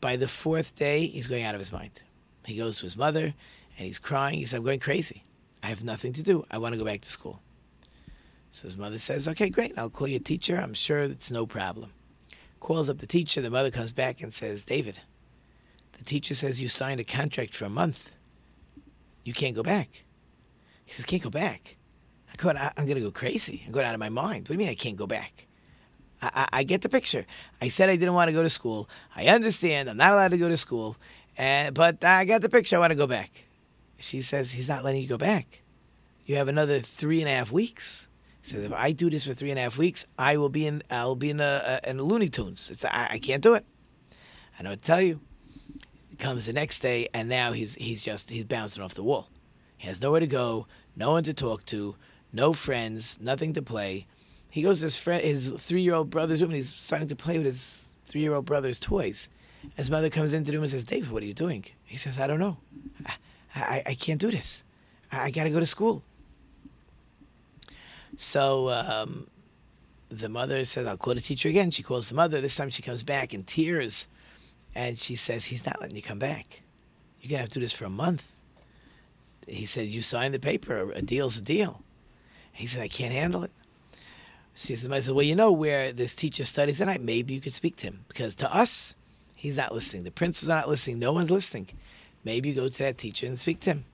By 0.00 0.16
the 0.16 0.28
fourth 0.28 0.76
day, 0.76 1.06
he's 1.06 1.26
going 1.26 1.44
out 1.44 1.54
of 1.54 1.58
his 1.58 1.72
mind. 1.72 2.02
He 2.44 2.56
goes 2.56 2.78
to 2.78 2.84
his 2.84 2.96
mother 2.96 3.24
and 3.24 3.86
he's 3.86 3.98
crying. 3.98 4.38
He 4.38 4.44
says, 4.44 4.54
I'm 4.54 4.64
going 4.64 4.80
crazy. 4.80 5.22
I 5.62 5.68
have 5.68 5.84
nothing 5.84 6.12
to 6.14 6.22
do. 6.22 6.44
I 6.50 6.58
want 6.58 6.74
to 6.74 6.78
go 6.78 6.84
back 6.84 7.00
to 7.00 7.10
school. 7.10 7.40
So 8.52 8.64
his 8.64 8.76
mother 8.76 8.98
says, 8.98 9.26
Okay, 9.28 9.50
great. 9.50 9.76
I'll 9.76 9.90
call 9.90 10.06
your 10.06 10.20
teacher. 10.20 10.56
I'm 10.56 10.74
sure 10.74 11.00
it's 11.00 11.30
no 11.30 11.46
problem. 11.46 11.90
Calls 12.60 12.88
up 12.88 12.98
the 12.98 13.06
teacher. 13.06 13.40
The 13.40 13.50
mother 13.50 13.70
comes 13.70 13.92
back 13.92 14.22
and 14.22 14.32
says, 14.32 14.64
David, 14.64 14.98
the 15.92 16.04
teacher 16.04 16.34
says 16.34 16.60
you 16.60 16.68
signed 16.68 17.00
a 17.00 17.04
contract 17.04 17.54
for 17.54 17.64
a 17.64 17.70
month. 17.70 18.16
You 19.24 19.34
can't 19.34 19.56
go 19.56 19.62
back. 19.62 20.04
He 20.84 20.92
says, 20.92 21.04
Can't 21.04 21.22
go 21.22 21.30
back. 21.30 21.76
I 22.38 22.72
I'm 22.76 22.84
going 22.84 22.96
to 22.96 23.02
go 23.02 23.10
crazy. 23.10 23.62
I'm 23.66 23.72
going 23.72 23.86
out 23.86 23.94
of 23.94 24.00
my 24.00 24.08
mind. 24.08 24.42
What 24.42 24.48
do 24.48 24.52
you 24.54 24.58
mean 24.58 24.68
I 24.68 24.74
can't 24.74 24.96
go 24.96 25.06
back? 25.06 25.46
I, 26.22 26.48
I, 26.52 26.62
get 26.64 26.82
the 26.82 26.88
picture. 26.88 27.26
I 27.60 27.68
said 27.68 27.90
I 27.90 27.96
didn't 27.96 28.14
want 28.14 28.28
to 28.28 28.32
go 28.32 28.42
to 28.42 28.50
school. 28.50 28.88
I 29.14 29.26
understand. 29.26 29.90
I'm 29.90 29.96
not 29.96 30.12
allowed 30.12 30.30
to 30.30 30.38
go 30.38 30.48
to 30.48 30.56
school. 30.56 30.96
And, 31.36 31.74
but 31.74 32.02
I 32.04 32.24
got 32.24 32.40
the 32.42 32.48
picture. 32.48 32.76
I 32.76 32.78
want 32.78 32.92
to 32.92 32.96
go 32.96 33.06
back. 33.06 33.46
She 33.98 34.22
says, 34.22 34.52
He's 34.52 34.68
not 34.68 34.84
letting 34.84 35.02
you 35.02 35.08
go 35.08 35.18
back. 35.18 35.62
You 36.24 36.36
have 36.36 36.48
another 36.48 36.80
three 36.80 37.20
and 37.20 37.28
a 37.28 37.32
half 37.32 37.52
weeks 37.52 38.08
He 38.42 38.48
says 38.48 38.64
if 38.64 38.72
I 38.72 38.92
do 38.92 39.08
this 39.08 39.26
for 39.26 39.32
three 39.34 39.50
and 39.50 39.58
a 39.58 39.62
half 39.62 39.78
weeks, 39.78 40.06
I 40.18 40.38
will 40.38 40.48
be 40.48 40.66
in 40.66 40.82
I 40.90 41.04
will 41.04 41.16
be 41.16 41.30
in 41.30 41.40
a, 41.40 41.80
a 41.84 41.90
in 41.90 42.02
Looney 42.02 42.28
Tunes. 42.28 42.68
It's 42.70 42.84
I, 42.84 43.08
I, 43.12 43.18
can't 43.18 43.42
do 43.42 43.54
it. 43.54 43.64
I 44.58 44.62
know 44.62 44.70
what 44.70 44.80
to 44.80 44.84
tell 44.84 45.00
you. 45.00 45.20
Comes 46.18 46.46
the 46.46 46.52
next 46.52 46.80
day, 46.80 47.08
and 47.12 47.28
now 47.28 47.52
he's 47.52 47.74
he's 47.74 48.02
just 48.02 48.30
he's 48.30 48.44
bouncing 48.44 48.82
off 48.82 48.94
the 48.94 49.02
wall. 49.02 49.28
He 49.76 49.86
has 49.86 50.00
nowhere 50.00 50.20
to 50.20 50.26
go, 50.26 50.66
no 50.96 51.10
one 51.10 51.24
to 51.24 51.34
talk 51.34 51.64
to, 51.66 51.94
no 52.32 52.54
friends, 52.54 53.18
nothing 53.20 53.52
to 53.52 53.62
play. 53.62 54.06
He 54.56 54.62
goes 54.62 54.78
to 54.78 54.86
his 54.86 54.96
friend, 54.96 55.22
his 55.22 55.50
three 55.50 55.82
year 55.82 55.92
old 55.92 56.08
brother's 56.08 56.40
room, 56.40 56.50
and 56.50 56.56
he's 56.56 56.74
starting 56.74 57.08
to 57.08 57.14
play 57.14 57.36
with 57.36 57.44
his 57.44 57.92
three 58.06 58.22
year 58.22 58.32
old 58.32 58.46
brother's 58.46 58.80
toys. 58.80 59.28
His 59.76 59.90
mother 59.90 60.08
comes 60.08 60.32
into 60.32 60.50
the 60.50 60.56
room 60.56 60.62
and 60.62 60.72
says, 60.72 60.82
"David, 60.82 61.12
what 61.12 61.22
are 61.22 61.26
you 61.26 61.34
doing?" 61.34 61.66
He 61.84 61.98
says, 61.98 62.18
"I 62.18 62.26
don't 62.26 62.40
know. 62.40 62.56
I 63.06 63.12
I, 63.54 63.82
I 63.88 63.94
can't 63.94 64.18
do 64.18 64.30
this. 64.30 64.64
I, 65.12 65.24
I 65.24 65.30
got 65.30 65.44
to 65.44 65.50
go 65.50 65.60
to 65.60 65.66
school." 65.66 66.02
So 68.16 68.70
um, 68.70 69.26
the 70.08 70.30
mother 70.30 70.64
says, 70.64 70.86
I'll 70.86 70.96
call 70.96 71.12
the 71.12 71.20
teacher 71.20 71.50
again. 71.50 71.70
She 71.70 71.82
calls 71.82 72.08
the 72.08 72.14
mother. 72.14 72.40
This 72.40 72.56
time 72.56 72.70
she 72.70 72.80
comes 72.80 73.02
back 73.02 73.34
in 73.34 73.42
tears 73.42 74.08
and 74.74 74.96
she 74.96 75.16
says, 75.16 75.44
He's 75.44 75.66
not 75.66 75.82
letting 75.82 75.96
you 75.96 76.02
come 76.02 76.18
back. 76.18 76.62
You're 77.20 77.32
to 77.32 77.36
have 77.36 77.48
to 77.48 77.54
do 77.54 77.60
this 77.60 77.74
for 77.74 77.84
a 77.84 77.90
month. 77.90 78.34
He 79.46 79.66
said, 79.66 79.88
You 79.88 80.00
signed 80.00 80.32
the 80.32 80.40
paper. 80.40 80.92
A 80.92 81.02
deal's 81.02 81.36
a 81.36 81.42
deal. 81.42 81.82
He 82.52 82.66
said, 82.66 82.82
I 82.82 82.88
can't 82.88 83.12
handle 83.12 83.42
it. 83.42 83.50
She 84.56 84.74
said, 84.74 84.90
I 84.90 85.00
said, 85.00 85.14
Well, 85.14 85.22
you 85.22 85.36
know 85.36 85.52
where 85.52 85.92
this 85.92 86.14
teacher 86.14 86.44
studies 86.46 86.78
tonight? 86.78 87.02
Maybe 87.02 87.34
you 87.34 87.40
could 87.40 87.52
speak 87.52 87.76
to 87.76 87.88
him. 87.88 88.04
Because 88.08 88.34
to 88.36 88.52
us, 88.52 88.96
he's 89.36 89.58
not 89.58 89.72
listening. 89.72 90.04
The 90.04 90.10
principal's 90.10 90.48
not 90.48 90.68
listening. 90.68 90.98
No 90.98 91.12
one's 91.12 91.30
listening. 91.30 91.68
Maybe 92.24 92.48
you 92.48 92.54
go 92.54 92.68
to 92.68 92.78
that 92.78 92.96
teacher 92.96 93.26
and 93.26 93.38
speak 93.38 93.60
to 93.60 93.70
him. 93.70 93.84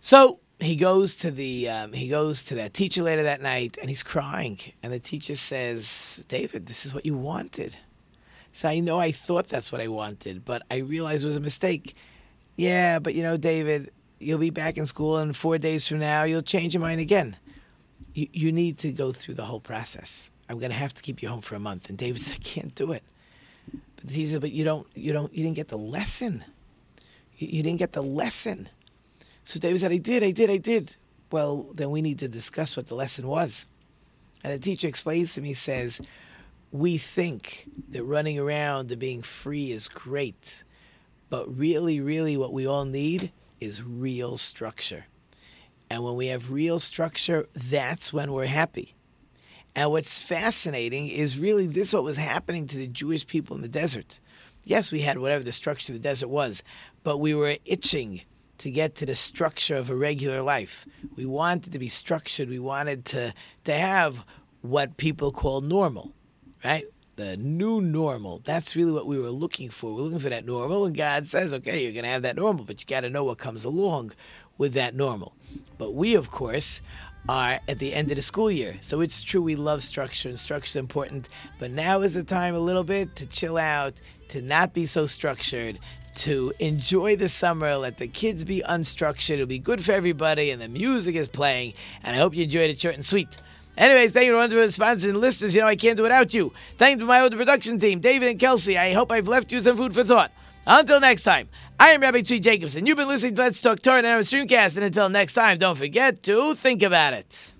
So 0.00 0.40
he 0.58 0.76
goes 0.76 1.16
to 1.16 1.30
the 1.30 1.68
um, 1.68 1.92
he 1.92 2.08
goes 2.08 2.44
to 2.44 2.54
that 2.54 2.72
teacher 2.72 3.02
later 3.02 3.24
that 3.24 3.42
night 3.42 3.76
and 3.78 3.90
he's 3.90 4.02
crying 4.02 4.58
and 4.82 4.92
the 4.92 5.00
teacher 5.00 5.34
says 5.34 6.24
david 6.28 6.66
this 6.66 6.86
is 6.86 6.94
what 6.94 7.04
you 7.04 7.16
wanted 7.16 7.76
so 8.52 8.68
i 8.68 8.78
know 8.78 8.98
i 8.98 9.10
thought 9.10 9.48
that's 9.48 9.72
what 9.72 9.80
i 9.80 9.88
wanted 9.88 10.44
but 10.44 10.62
i 10.70 10.76
realized 10.76 11.24
it 11.24 11.26
was 11.26 11.36
a 11.36 11.40
mistake 11.40 11.96
yeah 12.54 13.00
but 13.00 13.14
you 13.14 13.22
know 13.22 13.36
david 13.36 13.90
you'll 14.20 14.38
be 14.38 14.50
back 14.50 14.78
in 14.78 14.86
school 14.86 15.18
and 15.18 15.36
four 15.36 15.58
days 15.58 15.88
from 15.88 15.98
now 15.98 16.22
you'll 16.22 16.40
change 16.40 16.72
your 16.72 16.80
mind 16.80 17.00
again 17.00 17.36
you, 18.14 18.28
you 18.32 18.52
need 18.52 18.78
to 18.78 18.92
go 18.92 19.12
through 19.12 19.34
the 19.34 19.44
whole 19.44 19.60
process 19.60 20.30
i'm 20.48 20.58
going 20.58 20.70
to 20.70 20.76
have 20.76 20.94
to 20.94 21.02
keep 21.02 21.22
you 21.22 21.28
home 21.28 21.40
for 21.40 21.54
a 21.54 21.60
month 21.60 21.88
and 21.88 21.98
david 21.98 22.20
said 22.20 22.38
i 22.40 22.42
can't 22.42 22.74
do 22.74 22.92
it 22.92 23.02
but 23.96 24.08
teacher 24.08 24.32
said 24.32 24.40
but 24.40 24.52
you 24.52 24.64
don't 24.64 24.86
you 24.94 25.12
don't 25.12 25.32
you 25.34 25.42
didn't 25.42 25.56
get 25.56 25.68
the 25.68 25.78
lesson 25.78 26.44
you, 27.36 27.48
you 27.50 27.62
didn't 27.62 27.78
get 27.78 27.92
the 27.92 28.02
lesson 28.02 28.68
so 29.44 29.60
David 29.60 29.80
said, 29.80 29.92
I 29.92 29.98
did, 29.98 30.22
I 30.22 30.30
did, 30.30 30.50
I 30.50 30.56
did. 30.56 30.96
Well, 31.30 31.66
then 31.74 31.90
we 31.90 32.00
need 32.00 32.18
to 32.20 32.28
discuss 32.28 32.76
what 32.76 32.86
the 32.86 32.94
lesson 32.94 33.28
was. 33.28 33.66
And 34.42 34.52
the 34.52 34.58
teacher 34.58 34.88
explains 34.88 35.34
to 35.34 35.42
me, 35.42 35.52
says, 35.52 36.00
We 36.70 36.96
think 36.96 37.68
that 37.90 38.04
running 38.04 38.38
around 38.38 38.90
and 38.90 39.00
being 39.00 39.22
free 39.22 39.70
is 39.70 39.88
great, 39.88 40.64
but 41.28 41.46
really, 41.56 42.00
really, 42.00 42.36
what 42.36 42.52
we 42.52 42.66
all 42.66 42.84
need 42.84 43.32
is 43.60 43.82
real 43.82 44.36
structure. 44.38 45.06
And 45.90 46.02
when 46.02 46.16
we 46.16 46.28
have 46.28 46.50
real 46.50 46.80
structure, 46.80 47.46
that's 47.54 48.12
when 48.12 48.32
we're 48.32 48.46
happy. 48.46 48.94
And 49.76 49.90
what's 49.90 50.20
fascinating 50.20 51.08
is 51.08 51.38
really 51.38 51.66
this 51.66 51.92
what 51.92 52.04
was 52.04 52.16
happening 52.16 52.66
to 52.68 52.76
the 52.76 52.86
Jewish 52.86 53.26
people 53.26 53.56
in 53.56 53.62
the 53.62 53.68
desert. 53.68 54.20
Yes, 54.62 54.92
we 54.92 55.00
had 55.00 55.18
whatever 55.18 55.44
the 55.44 55.52
structure 55.52 55.92
of 55.92 56.00
the 56.00 56.08
desert 56.08 56.28
was, 56.28 56.62
but 57.02 57.18
we 57.18 57.34
were 57.34 57.56
itching 57.64 58.22
to 58.58 58.70
get 58.70 58.94
to 58.96 59.06
the 59.06 59.16
structure 59.16 59.76
of 59.76 59.90
a 59.90 59.96
regular 59.96 60.42
life. 60.42 60.86
We 61.16 61.26
wanted 61.26 61.72
to 61.72 61.78
be 61.78 61.88
structured. 61.88 62.48
We 62.48 62.60
wanted 62.60 63.04
to 63.06 63.34
to 63.64 63.74
have 63.74 64.24
what 64.62 64.96
people 64.96 65.32
call 65.32 65.60
normal, 65.60 66.12
right? 66.64 66.84
The 67.16 67.36
new 67.36 67.80
normal. 67.80 68.40
That's 68.44 68.74
really 68.74 68.90
what 68.90 69.06
we 69.06 69.18
were 69.18 69.30
looking 69.30 69.68
for. 69.68 69.94
We're 69.94 70.02
looking 70.02 70.18
for 70.18 70.30
that 70.30 70.44
normal, 70.44 70.84
and 70.84 70.96
God 70.96 71.28
says, 71.28 71.54
okay, 71.54 71.82
you're 71.82 71.92
going 71.92 72.04
to 72.04 72.10
have 72.10 72.22
that 72.22 72.34
normal, 72.34 72.64
but 72.64 72.80
you 72.80 72.86
got 72.86 73.02
to 73.02 73.10
know 73.10 73.22
what 73.22 73.38
comes 73.38 73.64
along 73.64 74.12
with 74.58 74.74
that 74.74 74.96
normal. 74.96 75.36
But 75.78 75.94
we, 75.94 76.16
of 76.16 76.30
course, 76.30 76.82
are 77.28 77.60
at 77.68 77.78
the 77.78 77.94
end 77.94 78.10
of 78.10 78.16
the 78.16 78.22
school 78.22 78.50
year. 78.50 78.76
So 78.80 79.00
it's 79.00 79.22
true 79.22 79.42
we 79.42 79.54
love 79.54 79.82
structure 79.82 80.28
and 80.28 80.38
structure 80.38 80.66
is 80.66 80.76
important, 80.76 81.28
but 81.58 81.70
now 81.70 82.00
is 82.00 82.14
the 82.14 82.24
time 82.24 82.54
a 82.54 82.60
little 82.60 82.84
bit 82.84 83.14
to 83.16 83.26
chill 83.26 83.58
out, 83.58 84.00
to 84.28 84.42
not 84.42 84.74
be 84.74 84.84
so 84.84 85.06
structured, 85.06 85.78
to 86.16 86.52
enjoy 86.58 87.16
the 87.16 87.28
summer, 87.28 87.76
let 87.76 87.96
the 87.96 88.08
kids 88.08 88.44
be 88.44 88.62
unstructured. 88.68 89.34
It'll 89.34 89.46
be 89.46 89.58
good 89.58 89.84
for 89.84 89.92
everybody, 89.92 90.50
and 90.50 90.60
the 90.60 90.68
music 90.68 91.14
is 91.16 91.28
playing. 91.28 91.74
And 92.02 92.14
I 92.14 92.18
hope 92.18 92.34
you 92.34 92.44
enjoyed 92.44 92.70
it 92.70 92.80
short 92.80 92.94
and 92.94 93.06
sweet. 93.06 93.36
Anyways, 93.76 94.12
thank 94.12 94.26
you 94.26 94.48
to 94.48 94.54
the 94.54 94.70
sponsors 94.70 95.10
and 95.10 95.20
listeners. 95.20 95.54
You 95.54 95.62
know 95.62 95.66
I 95.66 95.76
can't 95.76 95.96
do 95.96 96.04
without 96.04 96.32
you. 96.32 96.52
Thank 96.78 96.98
you 96.98 97.00
to 97.00 97.06
my 97.06 97.20
old 97.20 97.36
production 97.36 97.78
team, 97.78 98.00
David 98.00 98.28
and 98.28 98.38
Kelsey. 98.38 98.78
I 98.78 98.92
hope 98.92 99.10
I've 99.10 99.28
left 99.28 99.50
you 99.50 99.60
some 99.60 99.76
food 99.76 99.94
for 99.94 100.04
thought. 100.04 100.30
Until 100.66 101.00
next 101.00 101.24
time, 101.24 101.48
I 101.78 101.90
am 101.90 102.00
Rabbi 102.00 102.20
Tzvi 102.20 102.40
Jacobson. 102.40 102.86
You've 102.86 102.96
been 102.96 103.08
listening 103.08 103.34
to 103.34 103.42
Let's 103.42 103.60
Talk 103.60 103.82
Torah 103.82 103.98
and 103.98 104.06
our 104.06 104.20
Streamcast. 104.20 104.76
And 104.76 104.84
until 104.84 105.08
next 105.08 105.34
time, 105.34 105.58
don't 105.58 105.76
forget 105.76 106.22
to 106.22 106.54
think 106.54 106.82
about 106.82 107.14
it. 107.14 107.53